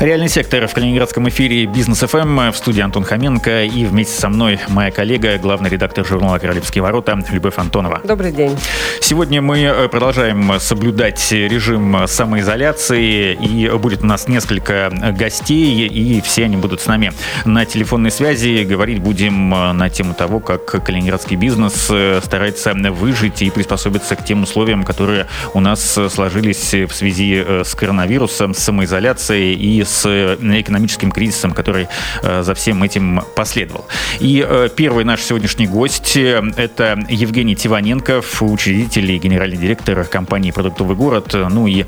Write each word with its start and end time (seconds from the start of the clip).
Реальный 0.00 0.30
сектор 0.30 0.66
в 0.66 0.72
Калининградском 0.72 1.28
эфире 1.28 1.66
Бизнес 1.66 1.98
ФМ 1.98 2.52
в 2.52 2.56
студии 2.56 2.80
Антон 2.80 3.04
Хоменко 3.04 3.64
и 3.64 3.84
вместе 3.84 4.18
со 4.18 4.30
мной 4.30 4.58
моя 4.68 4.90
коллега, 4.90 5.36
главный 5.36 5.68
редактор 5.68 6.06
журнала 6.06 6.38
«Королевские 6.38 6.80
ворота» 6.80 7.22
Любовь 7.30 7.58
Антонова. 7.58 8.00
Добрый 8.02 8.32
день. 8.32 8.56
Сегодня 9.02 9.42
мы 9.42 9.58
э, 9.58 9.88
продолжаем 9.88 10.58
соблюдать 10.58 11.30
режим 11.32 12.06
самоизоляции 12.06 13.34
и 13.34 13.68
будет 13.76 14.02
у 14.02 14.06
нас 14.06 14.26
несколько 14.26 14.90
гостей 15.18 15.86
и 15.86 16.22
все 16.22 16.44
они 16.46 16.56
будут 16.56 16.80
с 16.80 16.86
нами 16.86 17.12
на 17.44 17.66
телефонной 17.66 18.10
связи. 18.10 18.64
Говорить 18.64 19.00
будем 19.00 19.52
э, 19.54 19.72
на 19.72 19.90
тему 19.90 20.14
того, 20.14 20.40
как 20.40 20.64
калининградский 20.64 21.36
бизнес 21.36 21.88
э, 21.90 22.22
старается 22.24 22.72
выжить 22.72 23.42
и 23.42 23.50
приспособиться 23.50 24.16
к 24.16 24.24
тем 24.24 24.44
условиям, 24.44 24.82
которые 24.82 25.26
у 25.52 25.60
нас 25.60 25.98
сложились 26.08 26.72
в 26.72 26.92
связи 26.92 27.44
с 27.64 27.74
коронавирусом, 27.74 28.54
с 28.54 28.60
самоизоляцией 28.60 29.52
и 29.52 29.84
с 29.84 29.89
э, 30.04 30.36
экономическим 30.60 31.10
кризисом, 31.10 31.52
который 31.52 31.88
э, 32.22 32.42
за 32.42 32.54
всем 32.54 32.82
этим 32.82 33.22
последовал. 33.34 33.86
И 34.18 34.44
э, 34.46 34.68
первый 34.74 35.04
наш 35.04 35.22
сегодняшний 35.22 35.66
гость– 35.66 36.16
это 36.16 36.98
Евгений 37.08 37.56
Тиваненков, 37.56 38.42
учредитель 38.42 39.10
и 39.12 39.18
генеральный 39.18 39.56
директор 39.56 40.04
компании 40.04 40.50
«Продуктовый 40.50 40.96
город». 40.96 41.34
Ну 41.34 41.66
и 41.66 41.84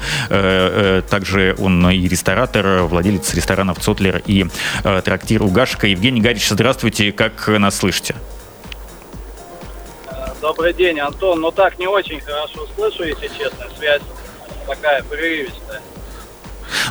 также 1.11 1.55
он 1.59 1.91
и 1.91 2.09
ресторатор, 2.09 2.83
владелец 2.83 3.35
ресторанов 3.35 3.79
«Цотлер» 3.81 4.23
и 4.27 4.47
трактир 5.05 5.43
«Угашка». 5.43 5.87
Евгений 5.87 6.21
Гарич, 6.21 6.49
здравствуйте, 6.49 7.13
как 7.13 7.49
нас 7.49 7.77
слышите? 7.77 8.15
Добрый 10.41 10.73
день, 10.73 10.99
Антон. 10.99 11.41
Ну 11.41 11.51
так 11.53 11.79
не 11.79 11.87
очень 11.87 12.21
хорошо 12.21 12.67
слышу, 12.75 13.05
если 13.05 13.29
честно. 13.29 13.67
Связь 13.79 14.03
такая 14.67 15.03
прерывистая. 15.05 15.81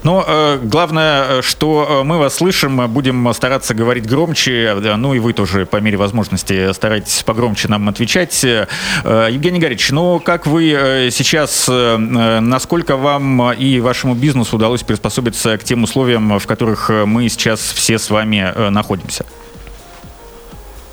Но 0.03 0.23
э, 0.27 0.57
главное, 0.63 1.25
э, 1.25 1.41
что 1.43 1.87
э, 1.87 2.03
мы 2.03 2.17
вас 2.17 2.35
слышим, 2.35 2.91
будем 2.91 3.31
стараться 3.33 3.75
говорить 3.75 4.07
громче, 4.07 4.75
ну 4.97 5.13
и 5.13 5.19
вы 5.19 5.33
тоже 5.33 5.67
по 5.67 5.77
мере 5.77 5.97
возможности 5.97 6.73
старайтесь 6.73 7.21
погромче 7.23 7.67
нам 7.67 7.87
отвечать. 7.87 8.43
Э, 8.43 8.67
Евгений 9.03 9.59
Гарич, 9.59 9.91
ну 9.91 10.19
как 10.19 10.47
вы 10.47 11.09
сейчас, 11.11 11.67
насколько 11.67 12.97
вам 12.97 13.53
и 13.53 13.79
вашему 13.79 14.15
бизнесу 14.15 14.55
удалось 14.55 14.81
приспособиться 14.81 15.57
к 15.57 15.63
тем 15.63 15.83
условиям, 15.83 16.39
в 16.39 16.47
которых 16.47 16.89
мы 16.89 17.29
сейчас 17.29 17.59
все 17.59 17.99
с 17.99 18.09
вами 18.09 18.69
находимся? 18.69 19.25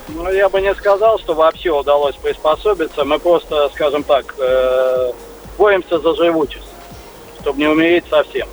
Ну, 0.09 0.31
я 0.31 0.49
бы 0.49 0.61
не 0.61 0.75
сказал, 0.75 1.19
что 1.19 1.35
вообще 1.35 1.71
удалось 1.71 2.17
приспособиться. 2.17 3.05
Мы 3.05 3.19
просто, 3.19 3.71
скажем 3.75 4.03
так, 4.03 4.35
боремся 5.57 5.99
за 5.99 6.15
живучесть, 6.15 6.67
чтобы 7.41 7.59
не 7.59 7.67
умереть 7.67 8.05
совсем. 8.11 8.49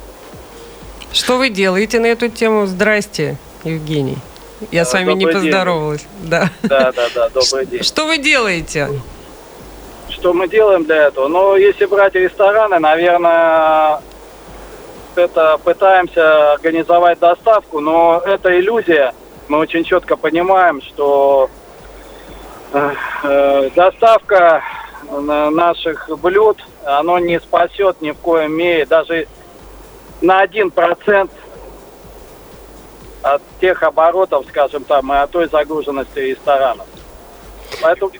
Что 1.15 1.37
вы 1.37 1.47
делаете 1.47 2.01
на 2.01 2.07
эту 2.07 2.27
тему? 2.27 2.65
Здрасте, 2.65 3.37
Евгений. 3.63 4.17
Я 4.69 4.83
с 4.83 4.91
вами 4.91 5.13
не 5.13 5.25
поздоровалась. 5.25 6.01
День. 6.01 6.29
Да. 6.29 6.49
да, 6.63 6.91
да, 6.91 7.07
да, 7.15 7.29
добрый 7.29 7.65
день. 7.65 7.83
Что 7.83 8.05
вы 8.05 8.17
делаете? 8.17 8.89
Что 10.09 10.33
мы 10.33 10.49
делаем 10.49 10.83
для 10.83 11.07
этого? 11.07 11.29
Ну, 11.29 11.55
если 11.55 11.85
брать 11.85 12.15
рестораны, 12.15 12.79
наверное, 12.79 14.01
это 15.15 15.57
пытаемся 15.63 16.51
организовать 16.51 17.19
доставку, 17.19 17.79
но 17.79 18.21
это 18.25 18.59
иллюзия. 18.59 19.13
Мы 19.47 19.59
очень 19.59 19.85
четко 19.85 20.17
понимаем, 20.17 20.81
что 20.81 21.49
э, 22.73 22.91
э 23.23 23.69
доставка 23.73 24.63
наших 25.09 26.09
блюд, 26.19 26.57
оно 26.83 27.19
не 27.19 27.39
спасет 27.39 28.01
ни 28.01 28.11
в 28.11 28.17
коем 28.17 28.51
мере, 28.51 28.85
даже 28.85 29.27
на 30.21 30.39
один 30.39 30.71
процент 30.71 31.31
от 33.21 33.41
тех 33.59 33.81
оборотов, 33.83 34.45
скажем 34.47 34.83
там, 34.83 35.11
и 35.11 35.15
от 35.15 35.31
той 35.31 35.47
загруженности 35.49 36.19
ресторанов. 36.19 36.85
Поэтому, 37.81 38.11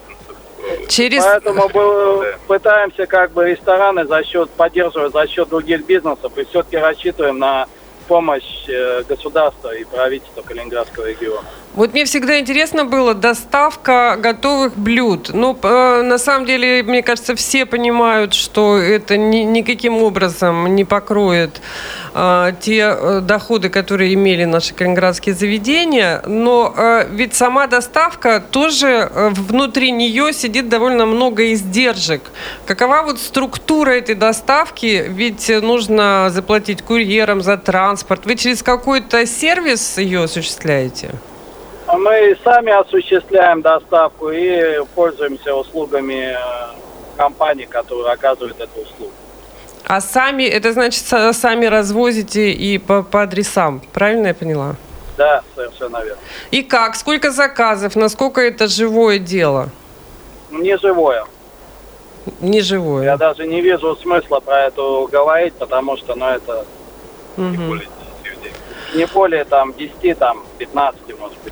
Через... 0.89 1.23
поэтому 1.23 1.69
мы 1.73 2.35
пытаемся 2.47 3.05
как 3.05 3.31
бы 3.31 3.51
рестораны 3.51 4.05
за 4.05 4.23
счет 4.23 4.50
поддерживать 4.51 5.13
за 5.13 5.28
счет 5.28 5.50
других 5.50 5.85
бизнесов 5.85 6.35
и 6.38 6.44
все-таки 6.45 6.78
рассчитываем 6.78 7.38
на 7.38 7.67
помощь 8.07 8.67
э, 8.67 9.03
государства 9.07 9.75
и 9.75 9.84
правительства 9.84 10.41
Калининградского 10.41 11.05
региона. 11.05 11.47
Вот 11.75 11.91
мне 11.91 12.05
всегда 12.05 12.39
интересно 12.39 12.85
было 12.85 13.13
доставка 13.13 14.17
готовых 14.17 14.77
блюд. 14.77 15.31
Ну, 15.33 15.57
э, 15.61 16.01
на 16.03 16.17
самом 16.17 16.45
деле, 16.45 16.83
мне 16.83 17.03
кажется, 17.03 17.35
все 17.35 17.65
понимают, 17.65 18.33
что 18.33 18.77
это 18.77 19.17
ни, 19.17 19.39
никаким 19.39 19.97
образом 19.97 20.73
не 20.73 20.85
покроет 20.85 21.61
э, 22.13 22.53
те 22.61 23.19
доходы, 23.19 23.67
которые 23.67 24.13
имели 24.13 24.45
наши 24.45 24.73
калининградские 24.73 25.35
заведения. 25.35 26.21
Но 26.25 26.73
э, 26.77 27.07
ведь 27.11 27.35
сама 27.35 27.67
доставка 27.67 28.39
тоже 28.39 29.09
э, 29.13 29.29
внутри 29.35 29.91
нее 29.91 30.31
сидит 30.31 30.69
довольно 30.69 31.05
много 31.05 31.51
издержек. 31.51 32.21
Какова 32.65 33.01
вот 33.01 33.19
структура 33.19 33.91
этой 33.91 34.15
доставки? 34.15 35.07
Ведь 35.09 35.49
нужно 35.61 36.29
заплатить 36.29 36.83
курьерам 36.83 37.41
за 37.41 37.57
транспорт. 37.57 38.25
Вы 38.25 38.37
через 38.37 38.63
какой-то 38.63 39.25
сервис 39.25 39.97
ее 39.97 40.23
осуществляете? 40.23 41.15
Мы 41.97 42.38
сами 42.44 42.72
осуществляем 42.72 43.61
доставку 43.61 44.29
и 44.29 44.83
пользуемся 44.95 45.53
услугами 45.53 46.33
э, 46.33 46.38
компаний, 47.16 47.66
которые 47.66 48.11
оказывают 48.11 48.59
эту 48.59 48.81
услугу. 48.81 49.11
А 49.85 50.01
сами, 50.01 50.44
это 50.44 50.73
значит, 50.73 51.03
сами 51.03 51.66
развозите 51.67 52.51
и 52.51 52.78
по, 52.79 53.03
по 53.03 53.22
адресам, 53.22 53.81
правильно 53.94 54.28
я 54.28 54.34
поняла? 54.34 54.75
Да, 55.16 55.44
совершенно 55.55 56.03
верно. 56.03 56.19
И 56.51 56.63
как? 56.63 56.95
Сколько 56.95 57.31
заказов? 57.31 57.95
Насколько 57.95 58.41
это 58.41 58.67
живое 58.67 59.19
дело? 59.19 59.69
Не 60.50 60.78
живое. 60.78 61.25
Не 62.41 62.61
живое. 62.61 63.05
Я 63.05 63.17
даже 63.17 63.45
не 63.45 63.61
вижу 63.61 63.95
смысла 63.95 64.39
про 64.39 64.63
это 64.63 65.05
говорить, 65.05 65.53
потому 65.53 65.95
что, 65.97 66.16
ну, 66.16 66.28
это 66.28 66.66
угу 67.38 67.79
не 68.95 69.05
более 69.05 69.44
там 69.44 69.73
10, 69.73 70.17
там 70.17 70.44
15, 70.57 71.19
может 71.19 71.38
быть. 71.44 71.44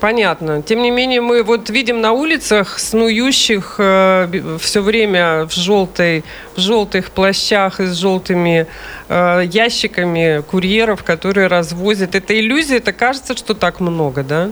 Понятно. 0.00 0.62
Тем 0.62 0.82
не 0.82 0.90
менее, 0.90 1.20
мы 1.20 1.42
вот 1.42 1.70
видим 1.70 2.00
на 2.00 2.12
улицах 2.12 2.78
снующих 2.78 3.76
э, 3.78 4.58
все 4.60 4.80
время 4.80 5.46
в, 5.46 5.52
желтой, 5.54 6.22
в 6.54 6.60
желтых 6.60 7.10
плащах 7.10 7.80
и 7.80 7.86
с 7.86 7.94
желтыми 7.94 8.66
э, 9.08 9.42
ящиками 9.44 10.42
курьеров, 10.42 11.02
которые 11.02 11.46
развозят. 11.46 12.14
Это 12.14 12.38
иллюзия, 12.38 12.76
это 12.76 12.92
кажется, 12.92 13.36
что 13.36 13.54
так 13.54 13.80
много, 13.80 14.22
да? 14.22 14.50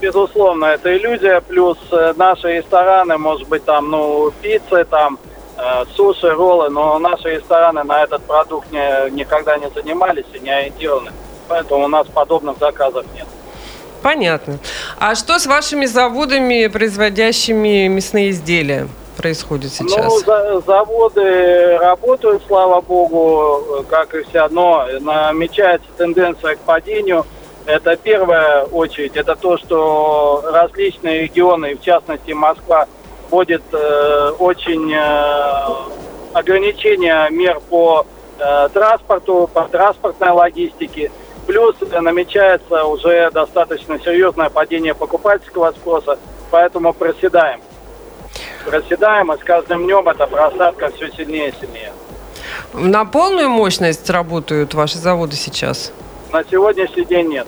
Безусловно, 0.00 0.64
это 0.64 0.96
иллюзия. 0.96 1.40
Плюс 1.40 1.78
э, 1.92 2.14
наши 2.16 2.56
рестораны, 2.56 3.18
может 3.18 3.48
быть, 3.48 3.64
там, 3.64 3.90
ну, 3.90 4.32
пиццы, 4.42 4.84
там, 4.84 5.18
Э, 5.64 5.84
суши, 5.94 6.28
роллы, 6.30 6.70
но 6.70 6.98
наши 6.98 7.36
рестораны 7.36 7.84
на 7.84 8.02
этот 8.02 8.22
продукт 8.22 8.72
не, 8.72 9.10
никогда 9.10 9.58
не 9.58 9.70
занимались 9.70 10.24
и 10.32 10.40
не 10.40 10.50
ориентированы. 10.50 11.12
Поэтому 11.46 11.84
у 11.84 11.88
нас 11.88 12.06
подобных 12.08 12.58
заказов 12.58 13.04
нет. 13.14 13.26
Понятно. 14.02 14.58
А 14.98 15.14
что 15.14 15.38
с 15.38 15.46
вашими 15.46 15.86
заводами, 15.86 16.66
производящими 16.66 17.86
мясные 17.86 18.30
изделия? 18.30 18.88
происходит 19.16 19.70
ну, 19.80 19.88
сейчас? 19.88 20.04
Ну, 20.04 20.18
за, 20.20 20.60
заводы 20.66 21.78
работают, 21.78 22.42
слава 22.46 22.80
богу, 22.80 23.84
как 23.88 24.14
и 24.14 24.22
все, 24.24 24.48
но 24.48 24.86
намечается 25.00 25.86
тенденция 25.96 26.56
к 26.56 26.60
падению. 26.60 27.24
Это 27.64 27.96
первая 27.96 28.64
очередь, 28.64 29.16
это 29.16 29.36
то, 29.36 29.56
что 29.56 30.42
различные 30.52 31.22
регионы, 31.22 31.76
в 31.76 31.80
частности 31.80 32.32
Москва, 32.32 32.86
вводит 33.30 33.62
э, 33.72 34.32
очень 34.38 34.92
э, 34.92 36.36
ограничения 36.36 37.28
мер 37.30 37.60
по 37.70 38.04
э, 38.38 38.68
транспорту, 38.72 39.48
по 39.52 39.62
транспортной 39.68 40.30
логистике. 40.30 41.12
Плюс 41.52 41.76
намечается 42.00 42.82
уже 42.84 43.30
достаточно 43.30 43.98
серьезное 44.00 44.48
падение 44.48 44.94
покупательского 44.94 45.70
спроса, 45.72 46.18
поэтому 46.50 46.94
проседаем. 46.94 47.60
Проседаем, 48.64 49.30
и 49.32 49.36
с 49.36 49.40
каждым 49.44 49.84
днем 49.84 50.08
эта 50.08 50.26
просадка 50.26 50.90
все 50.96 51.10
сильнее 51.10 51.50
и 51.50 51.54
сильнее. 51.60 51.92
На 52.72 53.04
полную 53.04 53.50
мощность 53.50 54.08
работают 54.08 54.72
ваши 54.72 54.96
заводы 54.96 55.36
сейчас? 55.36 55.92
На 56.32 56.42
сегодняшний 56.42 57.04
день 57.04 57.28
нет. 57.28 57.46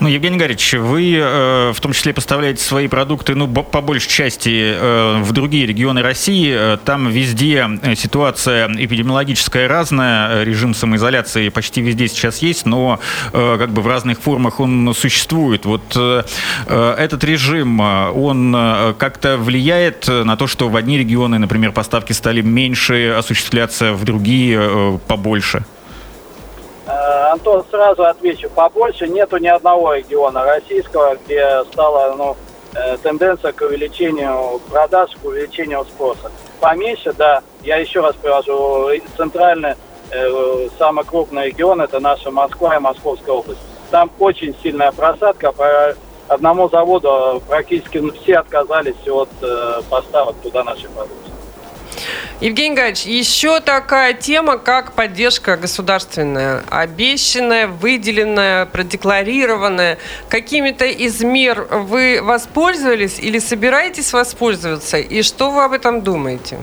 Ну, 0.00 0.08
Евгений 0.08 0.38
Гарич, 0.38 0.74
вы 0.74 1.16
э, 1.16 1.72
в 1.72 1.80
том 1.80 1.92
числе 1.92 2.12
поставляете 2.12 2.62
свои 2.62 2.88
продукты, 2.88 3.34
ну, 3.34 3.48
по 3.48 3.80
большей 3.80 4.08
части, 4.08 4.74
э, 4.74 5.20
в 5.22 5.32
другие 5.32 5.66
регионы 5.66 6.02
России. 6.02 6.52
Э, 6.54 6.78
там 6.84 7.08
везде 7.08 7.68
э, 7.82 7.94
ситуация 7.94 8.68
эпидемиологическая 8.68 9.68
разная, 9.68 10.44
режим 10.44 10.74
самоизоляции 10.74 11.48
почти 11.48 11.82
везде 11.82 12.08
сейчас 12.08 12.38
есть, 12.38 12.66
но 12.66 13.00
э, 13.32 13.56
как 13.58 13.70
бы 13.70 13.82
в 13.82 13.86
разных 13.86 14.20
формах 14.20 14.60
он 14.60 14.94
существует. 14.94 15.64
Вот 15.64 15.82
э, 15.96 16.22
э 16.66 16.94
этот 17.02 17.24
режим, 17.24 17.80
он 17.80 18.52
как-то 18.98 19.36
влияет 19.36 20.06
на 20.08 20.36
то, 20.36 20.46
что 20.46 20.68
в 20.68 20.76
одни 20.76 20.98
регионы, 20.98 21.38
например, 21.38 21.72
поставки 21.72 22.12
стали 22.12 22.42
меньше 22.42 23.14
осуществляться, 23.18 23.92
в 23.92 24.04
другие 24.04 24.58
э, 24.60 24.98
побольше? 25.06 25.64
Э, 27.02 27.32
Антон, 27.32 27.64
сразу 27.68 28.04
отвечу, 28.04 28.48
побольше 28.50 29.08
нету 29.08 29.38
ни 29.38 29.48
одного 29.48 29.94
региона 29.94 30.44
российского, 30.44 31.16
где 31.16 31.64
стала 31.64 32.14
ну, 32.16 32.36
э, 32.74 32.96
тенденция 33.02 33.52
к 33.52 33.60
увеличению 33.62 34.60
продаж, 34.70 35.10
к 35.20 35.24
увеличению 35.24 35.84
спроса. 35.84 36.30
Поменьше, 36.60 37.12
да, 37.12 37.42
я 37.64 37.78
еще 37.78 38.00
раз 38.00 38.14
привожу, 38.14 38.90
центральный, 39.16 39.74
э, 40.12 40.68
самый 40.78 41.04
крупный 41.04 41.46
регион 41.46 41.80
это 41.80 41.98
наша 41.98 42.30
Москва 42.30 42.76
и 42.76 42.78
Московская 42.78 43.32
область. 43.32 43.60
Там 43.90 44.08
очень 44.20 44.54
сильная 44.62 44.92
просадка, 44.92 45.50
по 45.50 45.96
одному 46.28 46.68
заводу 46.68 47.42
практически 47.48 48.00
все 48.22 48.36
отказались 48.36 49.08
от 49.08 49.28
э, 49.42 49.80
поставок 49.90 50.36
туда 50.42 50.62
нашей 50.62 50.88
продукции. 50.90 51.21
Евгений 52.42 52.74
Гайч, 52.74 53.04
еще 53.04 53.60
такая 53.60 54.14
тема, 54.14 54.58
как 54.58 54.94
поддержка 54.94 55.56
государственная, 55.56 56.64
обещанная, 56.70 57.68
выделенная, 57.68 58.66
продекларированная. 58.66 59.98
Какими-то 60.28 60.84
из 60.84 61.22
мер 61.22 61.68
вы 61.70 62.18
воспользовались 62.20 63.20
или 63.20 63.38
собираетесь 63.38 64.12
воспользоваться? 64.12 64.96
И 64.96 65.22
что 65.22 65.52
вы 65.52 65.62
об 65.62 65.72
этом 65.72 66.02
думаете? 66.02 66.58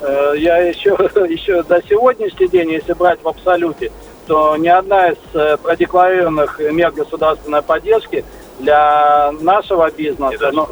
Э, 0.00 0.34
я 0.36 0.58
еще, 0.58 0.90
еще 1.28 1.64
до 1.64 1.82
сегодняшний 1.88 2.46
день, 2.46 2.70
если 2.70 2.92
брать 2.92 3.18
в 3.20 3.26
абсолюте, 3.26 3.90
то 4.28 4.56
ни 4.56 4.68
одна 4.68 5.08
из 5.08 5.18
э, 5.34 5.56
продекларированных 5.56 6.60
мер 6.70 6.92
государственной 6.92 7.62
поддержки 7.62 8.24
для 8.60 9.32
нашего 9.40 9.90
бизнеса, 9.90 10.50
ну, 10.52 10.68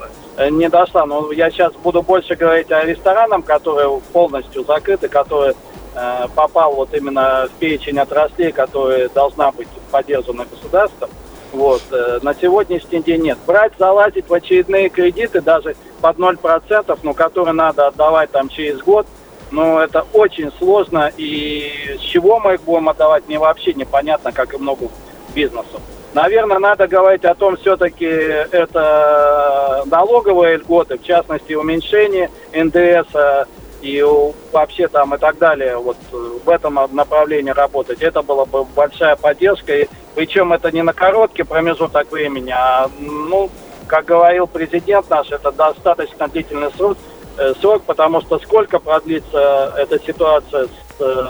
не 0.50 0.69
дошла. 0.69 1.06
Но 1.06 1.32
я 1.32 1.50
сейчас 1.50 1.73
буду 1.75 2.02
больше 2.02 2.34
говорить 2.34 2.70
о 2.70 2.84
ресторанах, 2.84 3.44
которые 3.44 4.00
полностью 4.12 4.64
закрыты, 4.64 5.08
которые 5.08 5.55
э, 5.94 6.26
попал 6.34 6.75
вот 6.75 6.94
именно 6.94 7.49
в 7.49 7.58
перечень 7.58 7.99
отраслей, 7.99 8.52
которые 8.52 9.08
должна 9.08 9.52
быть 9.52 9.69
поддержана 9.90 10.44
государством. 10.44 11.11
Вот. 11.52 11.82
Э, 11.90 12.19
на 12.23 12.34
сегодняшний 12.34 13.00
день 13.00 13.23
нет. 13.23 13.38
Брать, 13.46 13.73
залазить 13.79 14.29
в 14.29 14.34
очередные 14.34 14.88
кредиты 14.88 15.40
даже 15.40 15.76
под 16.00 16.17
0%, 16.17 16.99
ну, 17.02 17.14
которые 17.14 17.52
надо 17.52 17.87
отдавать 17.88 18.31
там 18.31 18.49
через 18.49 18.79
год, 18.81 19.06
ну, 19.50 19.79
это 19.79 20.06
очень 20.14 20.50
сложно. 20.58 21.12
И 21.17 21.96
с 21.99 22.00
чего 22.00 22.40
мы 22.40 22.55
их 22.55 22.62
будем 22.62 22.88
отдавать, 22.88 23.29
мне 23.29 23.38
вообще 23.38 23.75
непонятно, 23.75 24.32
как 24.32 24.55
и 24.55 24.56
много 24.56 24.88
бизнесов. 25.34 25.81
Наверное, 26.14 26.59
надо 26.59 26.87
говорить 26.87 27.25
о 27.25 27.35
том, 27.35 27.56
все-таки 27.56 28.05
это 28.05 29.82
налоговые 29.87 30.59
льготы, 30.59 30.99
в 30.99 31.05
частности, 31.05 31.55
уменьшение 31.55 32.31
НДС 32.53 33.14
а, 33.14 33.47
и 33.81 34.05
вообще 34.53 34.88
там 34.88 35.14
и 35.14 35.19
так 35.19 35.38
далее, 35.38 35.76
вот 35.79 35.97
в 36.12 36.49
этом 36.49 36.79
направлении 36.93 37.50
работать. 37.50 38.03
Это 38.03 38.23
была 38.23 38.44
бы 38.44 38.64
большая 38.64 39.17
поддержка. 39.17 39.75
И, 39.75 39.88
причем 40.14 40.53
это 40.53 40.70
не 40.70 40.82
на 40.82 40.93
короткий 40.93 41.44
промежуток 41.44 42.12
времени, 42.12 42.53
а, 42.55 42.91
ну, 43.00 43.50
как 43.87 44.05
говорил 44.05 44.47
президент 44.47 45.08
наш, 45.11 45.31
это 45.31 45.50
достаточно 45.50 46.29
длительный 46.29 46.70
срок, 46.73 46.97
э, 47.38 47.55
срок 47.61 47.82
потому 47.85 48.20
что 48.20 48.38
сколько 48.38 48.79
продлится 48.79 49.75
эта 49.76 49.99
ситуация 49.99 50.67
с 50.67 51.00
э, 51.00 51.26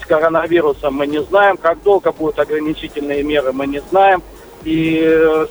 с 0.00 0.06
коронавирусом 0.06 0.94
мы 0.94 1.06
не 1.06 1.22
знаем, 1.22 1.56
как 1.56 1.82
долго 1.82 2.12
будут 2.12 2.38
ограничительные 2.38 3.22
меры 3.22 3.52
мы 3.52 3.66
не 3.66 3.80
знаем. 3.90 4.22
И 4.64 5.00
э, 5.04 5.46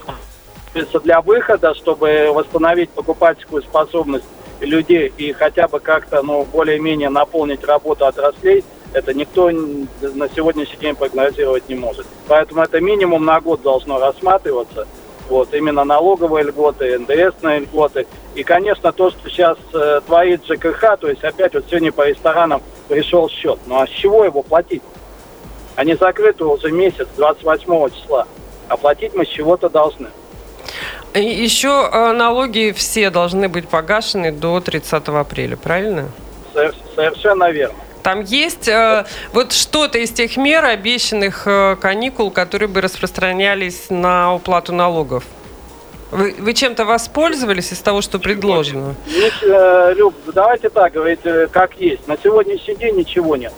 для 1.03 1.21
выхода, 1.21 1.73
чтобы 1.75 2.31
восстановить 2.33 2.89
покупательскую 2.89 3.61
способность 3.61 4.25
людей 4.59 5.11
и 5.17 5.33
хотя 5.33 5.67
бы 5.67 5.79
как-то 5.79 6.21
ну, 6.23 6.45
более-менее 6.45 7.09
наполнить 7.09 7.63
работу 7.63 8.05
отраслей, 8.05 8.63
это 8.93 9.13
никто 9.13 9.49
на 9.49 10.29
сегодняшний 10.29 10.77
день 10.77 10.95
прогнозировать 10.95 11.67
не 11.67 11.75
может. 11.75 12.05
Поэтому 12.27 12.61
это 12.61 12.79
минимум 12.79 13.25
на 13.25 13.41
год 13.41 13.61
должно 13.61 13.99
рассматриваться. 13.99 14.87
Вот, 15.29 15.53
именно 15.53 15.83
налоговые 15.83 16.45
льготы, 16.45 16.99
НДСные 16.99 17.61
льготы. 17.61 18.05
И, 18.35 18.43
конечно, 18.43 18.91
то, 18.91 19.09
что 19.09 19.29
сейчас 19.29 19.57
э, 19.73 20.01
творит 20.05 20.41
ЖКХ, 20.45 20.97
то 20.99 21.07
есть 21.07 21.23
опять 21.23 21.53
вот 21.53 21.65
сегодня 21.69 21.91
по 21.91 22.07
ресторанам 22.07 22.61
пришел 22.87 23.29
счет. 23.29 23.59
Ну 23.67 23.79
а 23.79 23.87
с 23.87 23.89
чего 23.89 24.25
его 24.25 24.41
платить? 24.41 24.81
Они 25.75 25.95
закрыты 25.95 26.43
уже 26.45 26.71
месяц, 26.71 27.07
28 27.15 27.89
числа. 27.95 28.27
А 28.67 28.77
платить 28.77 29.13
мы 29.13 29.25
с 29.25 29.29
чего-то 29.29 29.69
должны. 29.69 30.07
И 31.13 31.21
еще 31.21 31.89
э, 31.91 32.11
налоги 32.11 32.73
все 32.75 33.09
должны 33.09 33.47
быть 33.47 33.67
погашены 33.67 34.31
до 34.31 34.59
30 34.59 35.07
апреля, 35.09 35.55
правильно? 35.55 36.09
Совершенно 36.95 37.51
верно. 37.51 37.82
Там 38.03 38.21
есть 38.21 38.67
э, 38.67 39.05
вот 39.31 39.53
что-то 39.53 39.97
из 39.97 40.11
тех 40.11 40.35
мер, 40.35 40.65
обещанных 40.65 41.43
э, 41.47 41.77
каникул, 41.79 42.31
которые 42.31 42.67
бы 42.67 42.81
распространялись 42.81 43.89
на 43.89 44.35
уплату 44.35 44.73
налогов? 44.73 45.23
Вы, 46.11 46.35
вы 46.37 46.53
чем-то 46.53 46.85
воспользовались 46.85 47.71
из 47.71 47.79
того, 47.79 48.01
что 48.01 48.19
предложено? 48.19 48.95
Нет, 49.07 49.33
э, 49.41 49.93
Люб, 49.95 50.13
давайте 50.33 50.69
так 50.69 50.91
говорить, 50.91 51.21
э, 51.23 51.47
как 51.49 51.75
есть. 51.79 52.07
На 52.07 52.17
сегодняшний 52.17 52.75
день 52.75 52.97
ничего 52.97 53.35
нет. 53.37 53.53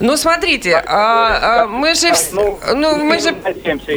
Ну, 0.00 0.16
смотрите, 0.16 0.76
а, 0.86 1.62
а, 1.62 1.66
мы 1.66 1.94
же, 1.94 2.12
ну, 2.32 2.58
ну, 2.74 2.96
мы 2.96 3.18
же, 3.18 3.34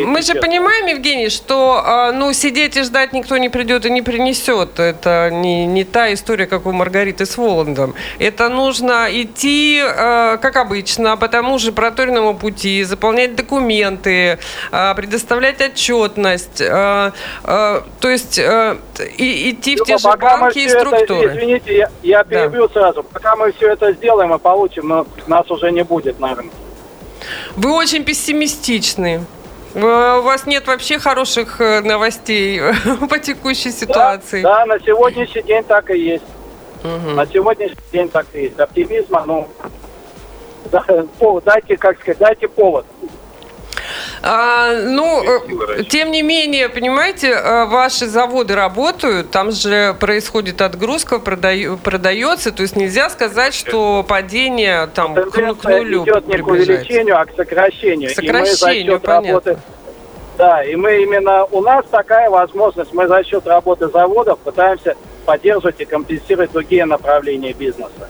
мы 0.05 0.21
же 0.21 0.35
понимаем, 0.35 0.87
Евгений, 0.87 1.29
что 1.29 1.81
а, 1.83 2.11
ну, 2.11 2.33
сидеть 2.33 2.77
и 2.77 2.83
ждать 2.83 3.13
никто 3.13 3.37
не 3.37 3.49
придет 3.49 3.85
и 3.85 3.89
не 3.89 4.01
принесет. 4.01 4.79
Это 4.79 5.29
не, 5.31 5.65
не 5.65 5.83
та 5.83 6.13
история, 6.13 6.47
как 6.47 6.65
у 6.65 6.71
Маргариты 6.71 7.25
с 7.25 7.37
Воландом. 7.37 7.93
Это 8.19 8.49
нужно 8.49 9.07
идти, 9.09 9.81
а, 9.83 10.37
как 10.37 10.55
обычно, 10.55 11.17
по 11.17 11.27
тому 11.27 11.59
же 11.59 11.71
проторенному 11.71 12.35
пути, 12.35 12.83
заполнять 12.83 13.35
документы, 13.35 14.39
а, 14.71 14.93
предоставлять 14.95 15.61
отчетность. 15.61 16.61
А, 16.61 17.13
а, 17.43 17.83
то 17.99 18.09
есть 18.09 18.39
а, 18.39 18.77
и, 19.17 19.51
идти 19.51 19.75
в 19.75 19.83
те 19.83 19.97
же 19.97 20.09
банки 20.17 20.59
и 20.59 20.69
структуры. 20.69 21.27
Это, 21.27 21.37
извините, 21.37 21.77
я, 21.77 21.91
я 22.03 22.23
перебью 22.23 22.67
да. 22.67 22.73
сразу. 22.73 23.03
Пока 23.03 23.35
мы 23.35 23.51
все 23.51 23.69
это 23.69 23.91
сделаем 23.93 24.33
и 24.33 24.39
получим, 24.39 25.05
нас 25.27 25.50
уже 25.51 25.71
не 25.71 25.83
будет 25.83 26.19
на 26.19 26.35
рынке. 26.35 26.55
Вы 27.55 27.73
очень 27.73 28.03
пессимистичны. 28.03 29.21
У 29.73 29.79
вас 29.79 30.45
нет 30.45 30.67
вообще 30.67 30.99
хороших 30.99 31.61
э, 31.61 31.81
новостей 31.81 32.61
по 33.09 33.19
текущей 33.19 33.71
ситуации. 33.71 34.41
Да, 34.41 34.65
да 34.65 34.65
на 34.65 34.79
сегодняшний 34.79 35.43
день 35.43 35.63
так 35.63 35.89
и 35.91 35.97
есть. 35.97 36.23
Угу. 36.83 37.11
На 37.11 37.25
сегодняшний 37.25 37.77
день 37.91 38.09
так 38.09 38.25
и 38.33 38.43
есть. 38.43 38.59
Оптимизма, 38.59 39.23
ну, 39.25 39.47
дайте, 41.45 41.77
как 41.77 41.99
сказать, 41.99 42.17
дайте 42.17 42.47
повод. 42.47 42.85
А, 44.23 44.73
ну, 44.73 45.23
э, 45.23 45.83
тем 45.85 46.11
не 46.11 46.21
менее, 46.21 46.69
понимаете, 46.69 47.29
э, 47.29 47.65
ваши 47.65 48.05
заводы 48.05 48.55
работают, 48.55 49.31
там 49.31 49.51
же 49.51 49.95
происходит 49.99 50.61
отгрузка, 50.61 51.17
продаю, 51.17 51.77
продается, 51.77 52.51
то 52.51 52.61
есть 52.61 52.75
нельзя 52.75 53.09
сказать, 53.09 53.55
что 53.55 54.05
падение 54.07 54.87
там 54.93 55.15
к, 55.15 55.31
к 55.31 55.63
нулю 55.63 56.03
идет 56.03 56.27
не 56.27 56.37
к 56.37 56.47
увеличению, 56.47 57.19
а 57.19 57.25
к 57.25 57.35
сокращению. 57.35 58.11
К 58.11 58.13
сокращению, 58.13 58.99
понятно. 58.99 59.29
Работы, 59.29 59.57
да, 60.37 60.63
и 60.63 60.75
мы 60.75 61.01
именно, 61.01 61.45
у 61.45 61.61
нас 61.61 61.83
такая 61.89 62.29
возможность, 62.29 62.93
мы 62.93 63.07
за 63.07 63.23
счет 63.23 63.47
работы 63.47 63.87
заводов 63.87 64.37
пытаемся 64.39 64.95
поддерживать 65.25 65.79
и 65.79 65.85
компенсировать 65.85 66.51
другие 66.51 66.85
направления 66.85 67.53
бизнеса. 67.53 68.07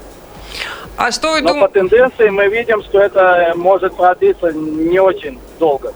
А 0.97 1.11
что 1.11 1.31
вы 1.31 1.41
Но 1.41 1.53
дум... 1.53 1.61
по 1.61 1.67
тенденции 1.67 2.29
мы 2.29 2.47
видим, 2.47 2.83
что 2.83 2.99
это 2.99 3.53
может 3.55 3.95
продлиться 3.95 4.51
не 4.51 4.99
очень 4.99 5.39
долго. 5.59 5.93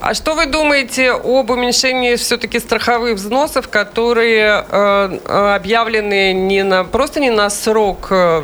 А 0.00 0.14
что 0.14 0.34
вы 0.34 0.46
думаете 0.46 1.12
об 1.12 1.50
уменьшении 1.50 2.16
все-таки 2.16 2.58
страховых 2.58 3.14
взносов, 3.14 3.68
которые 3.68 4.64
э, 4.68 5.18
э, 5.24 5.54
объявлены 5.54 6.32
не 6.32 6.62
на, 6.62 6.84
просто 6.84 7.20
не 7.20 7.30
на 7.30 7.48
срок 7.50 8.08
э, 8.10 8.42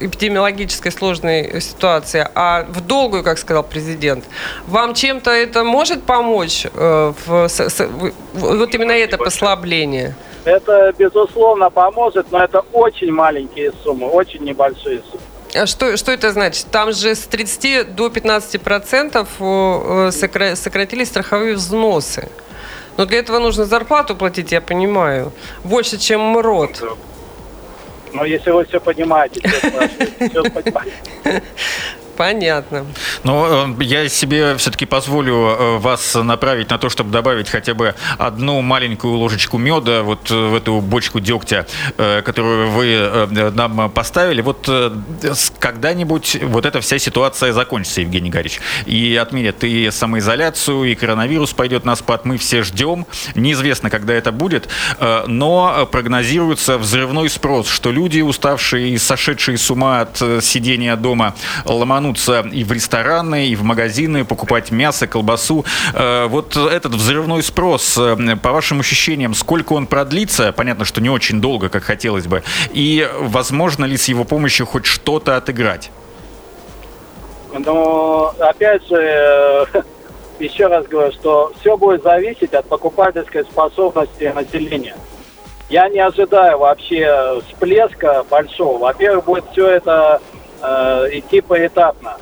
эпидемиологической 0.00 0.90
сложной 0.90 1.60
ситуации, 1.60 2.26
а 2.34 2.64
в 2.68 2.80
долгую, 2.80 3.22
как 3.22 3.38
сказал 3.38 3.62
президент? 3.62 4.24
Вам 4.66 4.94
чем-то 4.94 5.30
это 5.30 5.62
может 5.64 6.02
помочь, 6.02 6.66
э, 6.66 7.12
в, 7.26 7.48
с, 7.48 7.60
с, 7.60 7.86
в, 7.86 8.12
вот 8.34 8.74
именно 8.74 8.92
это 8.92 9.18
послабление? 9.18 10.14
Это, 10.44 10.92
безусловно, 10.98 11.70
поможет, 11.70 12.32
но 12.32 12.42
это 12.42 12.64
очень 12.72 13.12
маленькие 13.12 13.72
суммы, 13.84 14.08
очень 14.08 14.42
небольшие 14.42 15.00
суммы. 15.10 15.21
А 15.54 15.66
что, 15.66 15.96
что 15.96 16.12
это 16.12 16.32
значит? 16.32 16.66
Там 16.70 16.92
же 16.92 17.14
с 17.14 17.20
30 17.20 17.94
до 17.94 18.08
15 18.08 18.60
процентов 18.60 19.28
э, 19.38 20.10
сократились 20.12 21.08
страховые 21.08 21.54
взносы. 21.54 22.28
Но 22.96 23.04
для 23.04 23.18
этого 23.18 23.38
нужно 23.38 23.64
зарплату 23.64 24.16
платить, 24.16 24.52
я 24.52 24.60
понимаю. 24.60 25.32
Больше, 25.64 25.98
чем 25.98 26.20
МРОД. 26.20 26.96
Но 28.12 28.24
если 28.24 28.50
вы 28.50 28.64
все 28.64 28.80
понимаете, 28.80 29.40
все 29.48 30.42
понимаете. 30.42 30.92
Понятно. 32.16 32.86
Но 33.24 33.66
э, 33.78 33.84
я 33.84 34.08
себе 34.08 34.56
все-таки 34.56 34.84
позволю 34.86 35.34
э, 35.34 35.78
вас 35.78 36.14
направить 36.14 36.70
на 36.70 36.78
то, 36.78 36.88
чтобы 36.90 37.10
добавить 37.10 37.48
хотя 37.48 37.74
бы 37.74 37.94
одну 38.18 38.60
маленькую 38.60 39.14
ложечку 39.14 39.58
меда 39.58 40.02
вот 40.02 40.30
э, 40.30 40.34
в 40.34 40.54
эту 40.54 40.80
бочку 40.80 41.20
дегтя, 41.20 41.66
которую 41.96 42.70
вы 42.70 43.28
нам 43.54 43.90
поставили. 43.90 44.40
Вот 44.40 44.68
когда-нибудь 45.58 46.38
вот 46.42 46.66
эта 46.66 46.80
вся 46.80 46.98
ситуация 46.98 47.52
закончится, 47.52 48.00
Евгений 48.00 48.30
Гарич, 48.30 48.60
и 48.86 49.16
отменят 49.16 49.64
и 49.64 49.90
самоизоляцию, 49.90 50.84
и 50.84 50.94
коронавирус 50.94 51.52
пойдет 51.52 51.84
на 51.84 51.96
спад. 51.96 52.24
Мы 52.24 52.38
все 52.38 52.62
ждем. 52.62 53.06
Неизвестно, 53.34 53.90
когда 53.90 54.14
это 54.14 54.32
будет, 54.32 54.68
но 55.26 55.88
прогнозируется 55.90 56.78
взрывной 56.78 57.28
спрос, 57.30 57.68
что 57.68 57.90
люди, 57.90 58.20
уставшие 58.20 58.90
и 58.90 58.98
сошедшие 58.98 59.58
с 59.58 59.70
ума 59.70 60.00
от 60.00 60.18
сидения 60.42 60.96
дома, 60.96 61.34
ломанут 61.64 62.11
ломанутся 62.12 62.44
и 62.52 62.64
в 62.64 62.72
рестораны, 62.72 63.46
и 63.46 63.56
в 63.56 63.62
магазины, 63.62 64.24
покупать 64.24 64.70
мясо, 64.70 65.06
колбасу. 65.06 65.64
Э, 65.94 66.26
вот 66.26 66.56
этот 66.56 66.94
взрывной 66.94 67.42
спрос, 67.42 67.98
э, 67.98 68.36
по 68.42 68.52
вашим 68.52 68.80
ощущениям, 68.80 69.34
сколько 69.34 69.72
он 69.74 69.86
продлится? 69.86 70.52
Понятно, 70.52 70.84
что 70.84 71.00
не 71.00 71.10
очень 71.10 71.40
долго, 71.40 71.68
как 71.68 71.82
хотелось 71.82 72.26
бы. 72.26 72.42
И 72.72 73.08
возможно 73.18 73.84
ли 73.84 73.96
с 73.96 74.08
его 74.08 74.24
помощью 74.24 74.66
хоть 74.66 74.86
что-то 74.86 75.36
отыграть? 75.36 75.90
Ну, 77.52 78.30
опять 78.38 78.86
же, 78.88 78.96
э, 78.96 79.82
еще 80.38 80.66
раз 80.66 80.86
говорю, 80.86 81.12
что 81.12 81.52
все 81.60 81.76
будет 81.76 82.02
зависеть 82.02 82.54
от 82.54 82.66
покупательской 82.66 83.44
способности 83.44 84.32
населения. 84.34 84.96
Я 85.68 85.88
не 85.88 86.00
ожидаю 86.00 86.58
вообще 86.58 87.40
всплеска 87.48 88.24
большого. 88.28 88.78
Во-первых, 88.78 89.24
будет 89.24 89.44
все 89.52 89.68
это 89.68 90.20
э, 90.62 91.08
идти 91.12 91.40
поэтапно. 91.40 92.16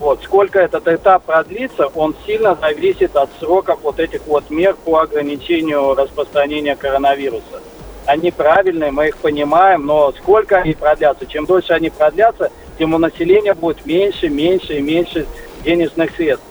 Вот. 0.00 0.22
Сколько 0.22 0.60
этот 0.60 0.88
этап 0.88 1.24
продлится, 1.24 1.86
он 1.86 2.14
сильно 2.26 2.56
зависит 2.60 3.14
от 3.16 3.30
сроков 3.38 3.80
вот 3.82 4.00
этих 4.00 4.26
вот 4.26 4.50
мер 4.50 4.74
по 4.84 4.98
ограничению 4.98 5.94
распространения 5.94 6.76
коронавируса. 6.76 7.62
Они 8.06 8.30
правильные, 8.30 8.90
мы 8.90 9.08
их 9.08 9.16
понимаем, 9.16 9.86
но 9.86 10.12
сколько 10.12 10.58
они 10.58 10.74
продлятся? 10.74 11.26
Чем 11.26 11.46
дольше 11.46 11.72
они 11.72 11.90
продлятся, 11.90 12.50
тем 12.78 12.92
у 12.92 12.98
населения 12.98 13.54
будет 13.54 13.86
меньше, 13.86 14.28
меньше 14.28 14.78
и 14.78 14.82
меньше 14.82 15.26
денежных 15.64 16.14
средств. 16.14 16.44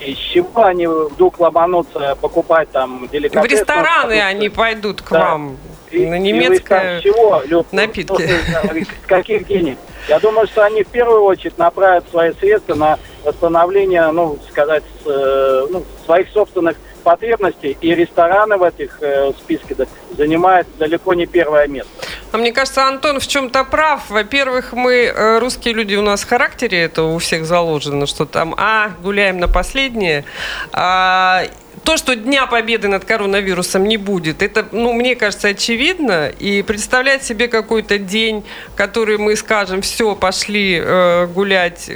И 0.00 0.14
с 0.14 0.18
чего 0.18 0.64
они 0.64 0.86
вдруг 0.86 1.38
ломанутся 1.38 2.16
покупать 2.20 2.70
там 2.70 3.06
деликатесы? 3.12 3.46
В 3.46 3.50
рестораны 3.60 4.20
они 4.20 4.48
пойдут 4.48 5.02
к 5.02 5.10
да. 5.10 5.20
вам. 5.20 5.58
И, 5.90 6.06
на 6.06 6.18
немецкое 6.18 7.00
чего, 7.02 7.42
Люб, 7.46 7.66
напитки. 7.72 8.28
Ну, 8.72 8.80
с 8.80 9.06
каких 9.06 9.46
денег? 9.46 9.76
Я 10.08 10.18
думаю, 10.20 10.46
что 10.46 10.64
они 10.64 10.84
в 10.84 10.88
первую 10.88 11.22
очередь 11.22 11.58
направят 11.58 12.08
свои 12.10 12.32
средства 12.34 12.74
на 12.74 12.98
восстановление, 13.24 14.10
ну, 14.12 14.38
сказать, 14.48 14.84
э, 15.04 15.66
ну, 15.68 15.84
своих 16.06 16.28
собственных 16.30 16.76
потребностей, 17.00 17.76
и 17.80 17.94
рестораны 17.94 18.56
в 18.56 18.62
этих 18.62 18.98
э, 19.00 19.32
списках 19.32 19.88
занимают 20.16 20.66
далеко 20.78 21.14
не 21.14 21.26
первое 21.26 21.66
место. 21.66 21.90
А 22.32 22.38
мне 22.38 22.52
кажется, 22.52 22.86
Антон 22.86 23.18
в 23.18 23.26
чем-то 23.26 23.64
прав. 23.64 24.08
Во-первых, 24.08 24.72
мы, 24.72 24.92
э, 24.92 25.38
русские 25.38 25.74
люди, 25.74 25.96
у 25.96 26.02
нас 26.02 26.22
в 26.22 26.28
характере 26.28 26.82
это 26.82 27.02
у 27.02 27.18
всех 27.18 27.44
заложено, 27.44 28.06
что 28.06 28.24
там, 28.24 28.54
а, 28.56 28.90
гуляем 29.02 29.38
на 29.38 29.48
последнее. 29.48 30.24
А, 30.72 31.42
то, 31.84 31.96
что 31.96 32.14
Дня 32.14 32.46
Победы 32.46 32.88
над 32.88 33.04
коронавирусом 33.04 33.84
не 33.84 33.96
будет, 33.96 34.42
это, 34.42 34.66
ну, 34.72 34.92
мне 34.92 35.16
кажется, 35.16 35.48
очевидно. 35.48 36.28
И 36.28 36.62
представлять 36.62 37.24
себе 37.24 37.48
какой-то 37.48 37.98
день, 37.98 38.44
который 38.76 39.18
мы 39.18 39.36
скажем, 39.36 39.82
все, 39.82 40.14
пошли 40.14 40.80
э, 40.82 41.26
гулять 41.26 41.90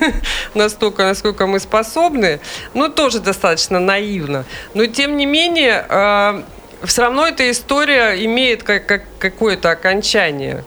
настолько, 0.54 1.04
насколько 1.04 1.46
мы 1.46 1.60
способны, 1.60 2.40
ну, 2.74 2.88
тоже 2.88 3.20
достаточно 3.20 3.78
наивно. 3.78 4.44
Но, 4.74 4.86
тем 4.86 5.16
не 5.16 5.26
менее, 5.26 5.84
э, 5.88 6.42
все 6.84 7.02
равно 7.02 7.26
эта 7.26 7.50
история 7.50 8.24
имеет 8.24 8.62
как, 8.62 8.86
как, 8.86 9.02
какое-то 9.18 9.70
окончание. 9.70 10.64